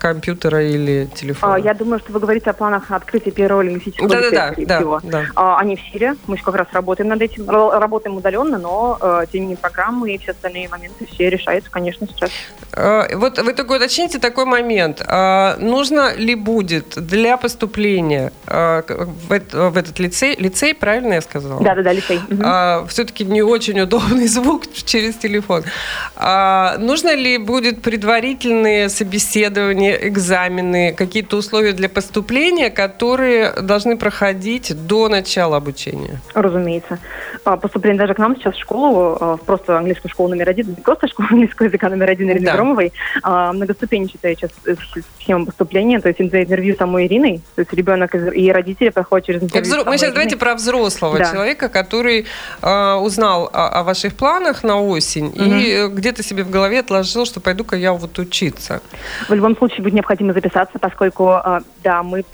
Компьютера 0.00 0.62
или 0.64 1.08
телефона? 1.14 1.54
А, 1.54 1.58
я 1.58 1.74
думаю, 1.74 2.00
что 2.00 2.12
вы 2.12 2.20
говорите 2.20 2.50
о 2.50 2.52
планах 2.52 2.90
открытия 2.90 3.30
первого 3.30 3.60
лингвистического 3.62 4.08
да, 4.08 4.16
лицея, 4.20 4.30
да, 4.30 4.46
скорее 4.52 4.66
да, 4.66 4.76
всего. 4.78 5.00
да. 5.04 5.24
А, 5.36 5.58
они 5.58 5.76
в 5.76 5.80
силе, 5.92 6.14
мы 6.26 6.36
как 6.36 6.54
раз 6.54 6.66
работаем 6.72 7.08
над 7.10 7.20
этим, 7.22 7.48
работаем 7.48 8.16
удаленно, 8.16 8.58
но 8.58 8.98
э, 9.00 9.26
тем 9.30 9.40
не 9.42 9.46
менее 9.48 9.56
программы 9.58 10.12
и 10.12 10.18
все 10.18 10.32
остальные 10.32 10.68
моменты 10.68 11.06
все 11.06 11.28
решаются, 11.30 11.70
конечно, 11.70 12.06
сейчас. 12.06 12.30
Э, 12.72 13.16
Вот 13.16 13.38
вы 13.38 13.52
только 13.52 13.72
уточните 13.72 14.18
такой 14.18 14.44
момент. 14.46 15.02
А, 15.06 15.56
Нужно 15.58 16.14
ли 16.16 16.34
будет 16.34 16.94
для 17.06 17.36
поступления 17.36 18.32
э, 18.46 18.82
в 18.86 19.32
эт- 19.32 19.70
в 19.70 19.76
этот 19.76 19.98
лицей, 19.98 20.34
лицей, 20.36 20.74
правильно 20.74 21.14
я 21.14 21.20
сказала? 21.20 21.62
Да-да-да, 21.62 21.92
лицей. 21.92 22.20
Мгм. 22.28 22.86
все-таки 22.88 23.24
не 23.24 23.42
очень 23.42 23.80
удобный 23.80 24.26
звук 24.36 24.62
через 24.72 25.16
телефон. 25.16 25.64
Нужно 26.78 27.14
ли 27.14 27.38
будет 27.38 27.82
предварительные 27.82 28.88
собеседования, 28.88 29.89
экзамены, 30.08 30.92
какие-то 30.92 31.36
условия 31.36 31.72
для 31.72 31.88
поступления, 31.88 32.70
которые 32.70 33.52
должны 33.62 33.96
проходить 33.96 34.72
до 34.86 35.08
начала 35.08 35.56
обучения? 35.56 36.20
Разумеется. 36.34 36.98
А, 37.44 37.56
Поступление 37.56 37.98
даже 37.98 38.14
к 38.14 38.18
нам 38.18 38.36
сейчас 38.36 38.54
в 38.54 38.60
школу, 38.60 39.16
а, 39.20 39.36
в 39.36 39.40
просто 39.42 39.78
английскую 39.78 40.10
школу 40.10 40.28
номер 40.30 40.48
один, 40.50 40.68
не 40.68 40.74
просто 40.76 41.08
школу 41.08 41.28
английского 41.32 41.66
языка 41.66 41.88
номер 41.88 42.10
один 42.10 42.30
Ирины 42.30 42.46
Да. 42.46 42.52
Громовой, 42.54 42.92
а 43.22 43.52
многоступенчатая 43.52 44.34
сейчас 44.34 44.50
схема 45.20 45.46
поступления, 45.46 46.00
то 46.00 46.08
есть 46.08 46.20
интервью 46.20 46.76
самой 46.76 47.06
Ириной, 47.06 47.40
то 47.54 47.60
есть 47.62 47.72
ребенок 47.72 48.14
и 48.14 48.52
родители 48.52 48.90
проходят 48.90 49.26
через 49.26 49.42
интервью. 49.42 49.72
взро- 49.74 49.84
Мы 49.84 49.98
сейчас 49.98 50.12
давайте 50.12 50.34
Ириной. 50.36 50.40
про 50.40 50.54
взрослого 50.54 51.18
Да. 51.18 51.30
человека, 51.30 51.68
который 51.68 52.26
э, 52.62 52.94
узнал 52.94 53.50
о, 53.52 53.68
о 53.80 53.82
ваших 53.82 54.14
планах 54.14 54.62
на 54.64 54.80
осень 54.80 55.32
и 55.34 55.70
э, 55.72 55.88
где-то 55.88 56.22
себе 56.22 56.42
в 56.44 56.50
голове 56.50 56.80
отложил, 56.80 57.24
что 57.26 57.40
пойду-ка 57.40 57.76
я 57.76 57.92
вот 57.92 58.18
учиться. 58.18 58.80
В 59.28 59.34
любом 59.34 59.56
случае 59.56 59.79
будет 59.80 59.94
необходимо 59.94 60.32
записаться, 60.32 60.78
поскольку, 60.78 61.30
а, 61.30 61.62
да, 61.82 62.02
мы 62.02 62.24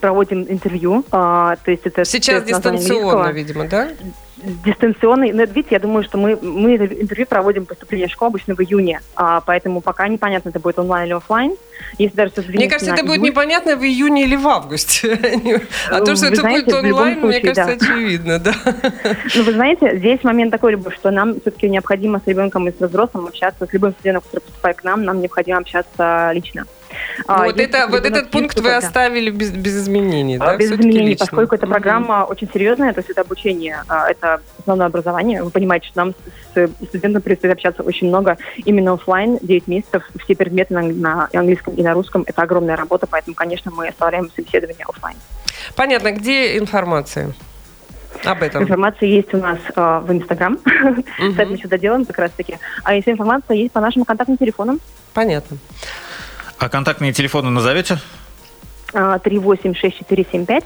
проводим 0.00 0.42
интервью, 0.42 1.04
а, 1.10 1.56
то 1.64 1.70
есть 1.70 1.86
это 1.86 2.04
Сейчас 2.04 2.44
дистанционно, 2.44 3.30
видимо, 3.32 3.66
да? 3.66 3.88
дистанционный. 4.36 5.32
Но, 5.32 5.44
видите, 5.44 5.68
я 5.70 5.78
думаю, 5.78 6.04
что 6.04 6.18
мы, 6.18 6.36
мы 6.36 6.74
это 6.74 6.86
интервью 6.86 7.26
проводим 7.26 7.66
поступление 7.66 8.08
в 8.08 8.10
школу 8.12 8.30
обычно 8.30 8.54
в 8.54 8.60
июне, 8.60 9.00
а, 9.14 9.40
поэтому 9.40 9.80
пока 9.80 10.08
непонятно, 10.08 10.50
это 10.50 10.60
будет 10.60 10.78
онлайн 10.78 11.06
или 11.06 11.14
офлайн. 11.14 11.56
Если 11.98 12.16
даже 12.16 12.32
что 12.32 12.42
Мне 12.42 12.68
кажется, 12.68 12.92
это 12.92 13.04
будет 13.04 13.20
непонятно 13.20 13.76
в 13.76 13.82
июне 13.82 14.24
или 14.24 14.36
в 14.36 14.46
августе. 14.46 15.18
А 15.90 16.00
то, 16.00 16.16
что 16.16 16.26
Вы 16.26 16.32
это 16.32 16.40
знаете, 16.40 16.64
будет 16.64 16.74
онлайн, 16.74 17.20
мне 17.20 17.40
кажется, 17.40 17.64
да. 17.64 17.72
очевидно, 17.72 18.38
да. 18.38 18.54
Ну, 19.34 19.42
вы 19.42 19.52
знаете, 19.52 19.96
здесь 19.96 20.22
момент 20.24 20.50
такой, 20.50 20.72
Любовь, 20.72 20.94
что 20.94 21.10
нам 21.10 21.40
все-таки 21.40 21.68
необходимо 21.68 22.20
с 22.20 22.26
ребенком 22.26 22.68
и 22.68 22.72
с 22.72 22.80
взрослым 22.80 23.26
общаться, 23.26 23.66
с 23.66 23.72
любым 23.72 23.92
студентом, 23.92 24.22
который 24.22 24.42
поступает 24.42 24.76
к 24.78 24.84
нам, 24.84 25.04
нам 25.04 25.20
необходимо 25.20 25.58
общаться 25.58 26.30
лично. 26.32 26.66
А, 27.26 27.44
Вот, 27.44 27.56
если 27.56 27.64
это, 27.64 27.86
вот 27.88 28.04
этот 28.04 28.30
пункт 28.30 28.58
вы 28.60 28.74
оставили 28.74 29.30
без, 29.30 29.50
без 29.50 29.76
изменений, 29.76 30.38
да? 30.38 30.50
А, 30.50 30.56
Без 30.56 30.72
изменений, 30.72 31.10
лично? 31.10 31.26
поскольку 31.26 31.54
эта 31.54 31.66
программа 31.66 32.24
очень 32.28 32.48
серьезная, 32.52 32.92
то 32.92 33.00
есть 33.00 33.10
это 33.10 33.22
обучение, 33.22 33.82
а, 33.88 34.08
это 34.10 34.40
основное 34.58 34.86
образование. 34.86 35.42
Вы 35.42 35.50
понимаете, 35.50 35.88
что 35.88 35.98
нам 35.98 36.14
с 36.54 36.68
студентом 36.88 37.22
предстоит 37.22 37.54
общаться 37.54 37.82
очень 37.82 38.08
много 38.08 38.36
именно 38.56 38.92
оффлайн, 38.92 39.38
9 39.40 39.66
месяцев, 39.68 40.02
все 40.22 40.34
предметы 40.34 40.74
на, 40.74 40.82
на 40.82 41.28
английском 41.32 41.74
и 41.74 41.82
на 41.82 41.94
русском. 41.94 42.24
Это 42.26 42.42
огромная 42.42 42.76
работа, 42.76 43.06
поэтому, 43.06 43.34
конечно, 43.34 43.70
мы 43.70 43.88
оставляем 43.88 44.30
собеседование 44.34 44.84
оффлайн. 44.88 45.16
Понятно, 45.74 46.12
где 46.12 46.58
информация 46.58 47.32
об 48.24 48.42
этом? 48.42 48.62
Информация 48.62 49.08
есть 49.08 49.32
у 49.34 49.38
нас 49.38 49.58
э, 49.74 50.00
в 50.02 50.12
Инстаграм, 50.12 50.58
сайт 51.36 51.50
мы 51.50 51.58
сюда 51.58 51.78
делаем 51.78 52.04
как 52.04 52.18
раз-таки. 52.18 52.58
А 52.84 52.94
если 52.94 53.12
информация 53.12 53.56
есть 53.56 53.72
по 53.72 53.80
нашим 53.80 54.04
контактным 54.04 54.38
телефонам, 54.38 54.80
Понятно. 55.16 55.56
А 56.58 56.68
контактные 56.68 57.12
телефоны 57.12 57.50
назовете? 57.50 57.98
э, 58.92 59.18
386475. 59.22 60.64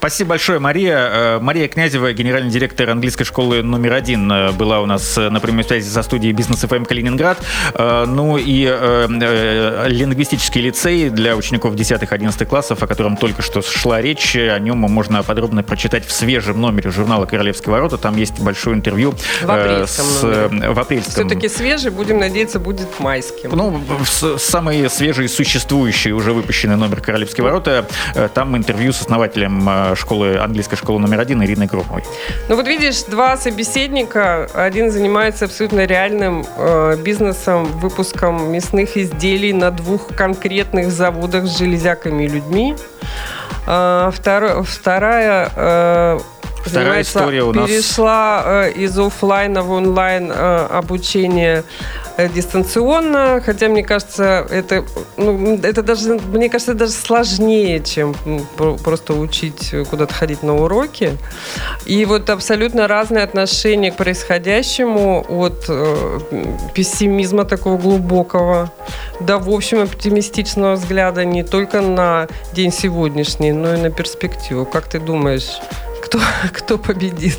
Спасибо 0.00 0.30
большое, 0.30 0.58
Мария. 0.58 0.96
Э, 1.12 1.38
Мария 1.40 1.68
Князева, 1.68 2.10
генеральный 2.14 2.50
директор 2.50 2.88
английской 2.88 3.24
школы 3.24 3.62
номер 3.62 3.92
один, 3.92 4.32
э, 4.32 4.50
была 4.52 4.80
у 4.80 4.86
нас 4.86 5.18
э, 5.18 5.28
на 5.28 5.40
прямой 5.40 5.62
связи 5.62 5.90
со 5.90 6.02
студией 6.02 6.32
Бизнес 6.32 6.60
ФМ 6.60 6.86
Калининград. 6.86 7.36
Э, 7.74 8.06
Ну 8.08 8.38
и 8.38 8.64
лингвистический 9.88 10.62
лицей 10.62 11.10
для 11.10 11.36
учеников 11.36 11.74
10-11 11.74 12.46
классов, 12.46 12.82
о 12.82 12.86
котором 12.86 13.18
только 13.18 13.42
что 13.42 13.60
шла 13.60 14.00
речь, 14.00 14.34
о 14.36 14.58
нем 14.58 14.78
можно 14.78 15.22
подробно 15.22 15.62
прочитать 15.62 16.06
в 16.06 16.12
свежем 16.12 16.58
номере 16.62 16.90
журнала 16.90 17.26
«Королевские 17.26 17.70
ворота». 17.72 17.98
Там 17.98 18.16
есть 18.16 18.40
большое 18.40 18.76
интервью. 18.76 19.14
В 19.42 19.50
апрельском 19.50 20.06
с, 20.06 20.22
номере. 20.22 20.70
В 20.70 20.78
апрельском. 20.80 21.12
Все-таки 21.12 21.48
свежий, 21.50 21.90
будем 21.90 22.18
надеяться, 22.20 22.58
будет 22.58 22.88
майским. 23.00 23.50
Ну, 23.52 23.78
с- 24.06 24.38
самый 24.38 24.88
свежий 24.88 25.28
существующий 25.28 26.12
уже 26.12 26.32
выпущенный 26.32 26.76
номер 26.76 27.02
«Королевские 27.02 27.44
ворота». 27.44 27.86
Там 28.32 28.56
интервью 28.56 28.94
с 28.94 29.00
основателем 29.02 29.89
школы, 29.96 30.36
английской 30.36 30.76
школы 30.76 30.98
номер 30.98 31.20
один 31.20 31.42
Ириной 31.42 31.66
Громовой. 31.66 32.04
Ну 32.48 32.56
вот 32.56 32.66
видишь, 32.66 33.02
два 33.04 33.36
собеседника. 33.36 34.46
Один 34.54 34.90
занимается 34.90 35.44
абсолютно 35.46 35.84
реальным 35.84 36.44
э, 36.56 36.96
бизнесом, 37.02 37.64
выпуском 37.64 38.52
мясных 38.52 38.96
изделий 38.96 39.52
на 39.52 39.70
двух 39.70 40.08
конкретных 40.08 40.90
заводах 40.90 41.46
с 41.46 41.58
железяками 41.58 42.24
и 42.24 42.28
людьми. 42.28 42.76
А, 43.66 44.10
второ- 44.10 44.62
вторая 44.62 45.50
э, 45.54 46.18
Вторая 46.64 47.02
история 47.02 47.42
у 47.42 47.52
нас- 47.52 47.68
перешла 47.68 48.42
э, 48.66 48.72
из 48.72 48.98
оффлайна 48.98 49.62
в 49.62 49.70
онлайн 49.70 50.30
э, 50.30 50.66
обучение 50.70 51.64
э, 52.16 52.28
дистанционно, 52.28 53.40
хотя 53.44 53.68
мне 53.68 53.82
кажется, 53.82 54.46
это, 54.50 54.84
ну, 55.16 55.58
это 55.62 55.82
даже, 55.82 56.14
мне 56.32 56.48
кажется, 56.48 56.74
даже 56.74 56.92
сложнее, 56.92 57.80
чем 57.80 58.14
просто 58.84 59.14
учить 59.14 59.70
э, 59.72 59.84
куда-то 59.84 60.12
ходить 60.14 60.42
на 60.42 60.54
уроки. 60.56 61.16
И 61.86 62.04
вот 62.04 62.28
абсолютно 62.30 62.86
разное 62.88 63.24
отношение 63.24 63.90
к 63.90 63.96
происходящему 63.96 65.24
от 65.28 65.64
э, 65.68 66.18
пессимизма 66.74 67.44
такого 67.44 67.78
глубокого 67.78 68.70
до, 69.20 69.38
в 69.38 69.48
общем, 69.50 69.82
оптимистичного 69.82 70.74
взгляда 70.74 71.24
не 71.24 71.42
только 71.42 71.80
на 71.80 72.28
день 72.52 72.72
сегодняшний, 72.72 73.52
но 73.52 73.74
и 73.74 73.76
на 73.78 73.90
перспективу. 73.90 74.66
Как 74.66 74.84
ты 74.88 74.98
думаешь, 75.00 75.58
кто, 76.10 76.18
кто 76.52 76.78
победит? 76.78 77.38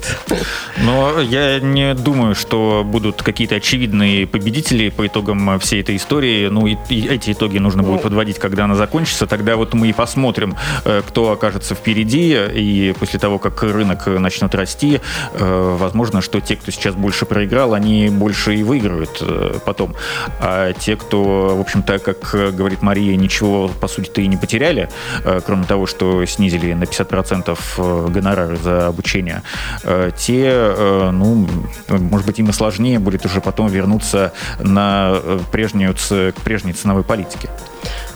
Но 0.77 1.19
я 1.19 1.59
не 1.59 1.93
думаю, 1.93 2.35
что 2.35 2.83
будут 2.85 3.21
какие-то 3.21 3.55
очевидные 3.55 4.25
победители 4.25 4.89
по 4.89 5.05
итогам 5.05 5.59
всей 5.59 5.81
этой 5.81 5.97
истории. 5.97 6.47
Ну, 6.47 6.67
и, 6.67 6.77
и 6.89 7.07
эти 7.07 7.33
итоги 7.33 7.57
нужно 7.57 7.83
будет 7.83 7.97
Ну. 7.97 8.03
подводить, 8.03 8.39
когда 8.39 8.63
она 8.65 8.75
закончится. 8.75 9.27
Тогда 9.27 9.57
вот 9.57 9.73
мы 9.73 9.89
и 9.89 9.93
посмотрим, 9.93 10.55
э, 10.85 11.01
кто 11.05 11.31
окажется 11.31 11.75
впереди. 11.75 12.37
И 12.53 12.95
после 12.97 13.19
того, 13.19 13.39
как 13.39 13.61
рынок 13.61 14.07
начнет 14.07 14.55
расти, 14.55 15.01
э, 15.33 15.77
возможно, 15.79 16.21
что 16.21 16.39
те, 16.39 16.55
кто 16.55 16.71
сейчас 16.71 16.95
больше 16.95 17.25
проиграл, 17.25 17.73
они 17.73 18.09
больше 18.09 18.55
и 18.55 18.63
выиграют 18.63 19.17
э, 19.21 19.59
потом. 19.65 19.95
А 20.39 20.71
те, 20.73 20.95
кто, 20.95 21.55
в 21.57 21.61
общем-то, 21.61 21.99
как 21.99 22.55
говорит 22.55 22.81
Мария, 22.81 23.15
ничего, 23.17 23.67
по 23.67 23.87
сути-то, 23.87 24.21
и 24.21 24.27
не 24.27 24.37
потеряли, 24.37 24.89
кроме 25.45 25.65
того, 25.65 25.85
что 25.85 26.25
снизили 26.25 26.73
на 26.73 26.83
50% 26.83 27.57
э, 27.77 28.07
гонорары 28.09 28.57
за 28.61 28.87
обучение, 28.87 29.41
э, 29.83 30.11
те, 30.17 30.45
э, 30.45 31.11
ну, 31.11 31.47
может 31.89 32.27
быть, 32.27 32.39
им 32.39 32.49
и 32.49 32.53
сложнее 32.53 32.99
будет 32.99 33.25
уже 33.25 33.41
потом 33.41 33.67
вернуться 33.67 34.33
на 34.59 35.11
э, 35.13 35.39
прежнюю, 35.51 35.95
к 36.09 36.41
прежней 36.43 36.73
ценовой 36.73 37.03
политике. 37.03 37.49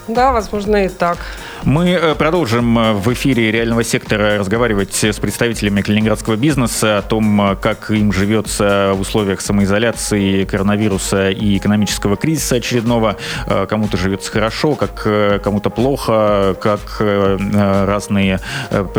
Да, 0.07 0.31
возможно, 0.31 0.85
и 0.85 0.89
так. 0.89 1.17
Мы 1.65 1.89
э, 1.89 2.13
продолжим 2.13 2.77
э, 2.77 2.93
в 2.93 3.11
эфире 3.13 3.51
реального 3.51 3.83
сектора 3.83 4.37
разговаривать 4.37 5.03
с 5.03 5.17
представителями 5.19 5.81
калининградского 5.81 6.35
бизнеса 6.35 6.99
о 6.99 7.01
том, 7.01 7.41
э, 7.41 7.55
как 7.55 7.89
им 7.89 8.13
живется 8.13 8.91
в 8.93 9.01
условиях 9.01 9.41
самоизоляции, 9.41 10.45
коронавируса 10.45 11.31
и 11.31 11.57
экономического 11.57 12.17
кризиса 12.17 12.57
очередного. 12.57 13.17
Кому-то 13.67 13.97
живется 13.97 14.31
хорошо, 14.31 14.75
как 14.75 15.07
кому-то 15.43 15.69
плохо, 15.69 16.55
как 16.61 16.99
разные 16.99 18.39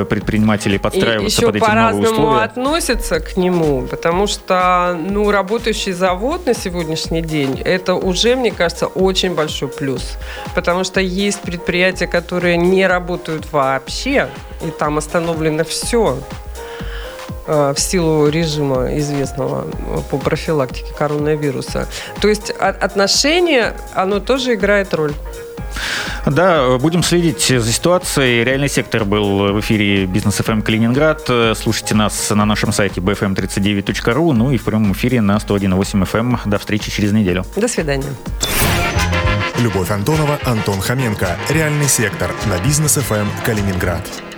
предприниматели 0.08 0.76
И 0.76 0.78
подстраиваются 0.78 1.40
еще 1.42 1.46
под 1.46 1.56
эти 1.56 1.62
новые 1.62 1.74
по-разному 1.74 2.06
условия. 2.06 2.44
относятся 2.44 3.20
к 3.20 3.36
нему, 3.36 3.82
потому 3.82 4.26
что, 4.26 4.98
ну, 4.98 5.30
работающий 5.30 5.92
завод 5.92 6.46
на 6.46 6.54
сегодняшний 6.54 7.22
день, 7.22 7.60
это 7.64 7.94
уже, 7.94 8.34
мне 8.34 8.50
кажется, 8.50 8.86
очень 8.86 9.34
большой 9.34 9.68
плюс. 9.68 10.16
Потому 10.56 10.84
что 10.84 11.00
есть 11.00 11.42
предприятия, 11.42 12.06
которые 12.06 12.56
не 12.56 12.86
работают 12.86 13.52
вообще, 13.52 14.30
и 14.66 14.70
там 14.70 14.96
остановлено 14.96 15.64
все 15.64 16.18
э, 17.46 17.74
в 17.76 17.78
силу 17.78 18.28
режима 18.30 18.96
известного 18.96 19.66
по 20.10 20.16
профилактике 20.16 20.94
коронавируса. 20.94 21.86
То 22.22 22.28
есть 22.28 22.50
отношение, 22.50 23.74
оно 23.94 24.18
тоже 24.18 24.54
играет 24.54 24.94
роль. 24.94 25.12
Да, 26.24 26.78
будем 26.78 27.02
следить 27.02 27.46
за 27.46 27.70
ситуацией. 27.70 28.42
Реальный 28.42 28.70
сектор 28.70 29.04
был 29.04 29.52
в 29.52 29.60
эфире 29.60 30.06
Бизнес 30.06 30.36
ФМ 30.36 30.62
Калининград. 30.62 31.28
Слушайте 31.54 31.94
нас 31.94 32.30
на 32.30 32.46
нашем 32.46 32.72
сайте 32.72 33.02
bfm39.ru, 33.02 34.32
ну 34.32 34.52
и 34.52 34.56
в 34.56 34.64
прямом 34.64 34.92
эфире 34.92 35.20
на 35.20 35.36
101.8 35.36 36.10
FM. 36.10 36.38
До 36.46 36.58
встречи 36.58 36.90
через 36.90 37.12
неделю. 37.12 37.44
До 37.56 37.68
свидания. 37.68 38.08
Любовь 39.58 39.90
Антонова, 39.90 40.38
Антон 40.44 40.80
Хоменко. 40.80 41.38
Реальный 41.48 41.88
сектор 41.88 42.30
на 42.46 42.62
бизнес 42.62 42.96
ФМ 42.96 43.26
Калининград. 43.44 44.35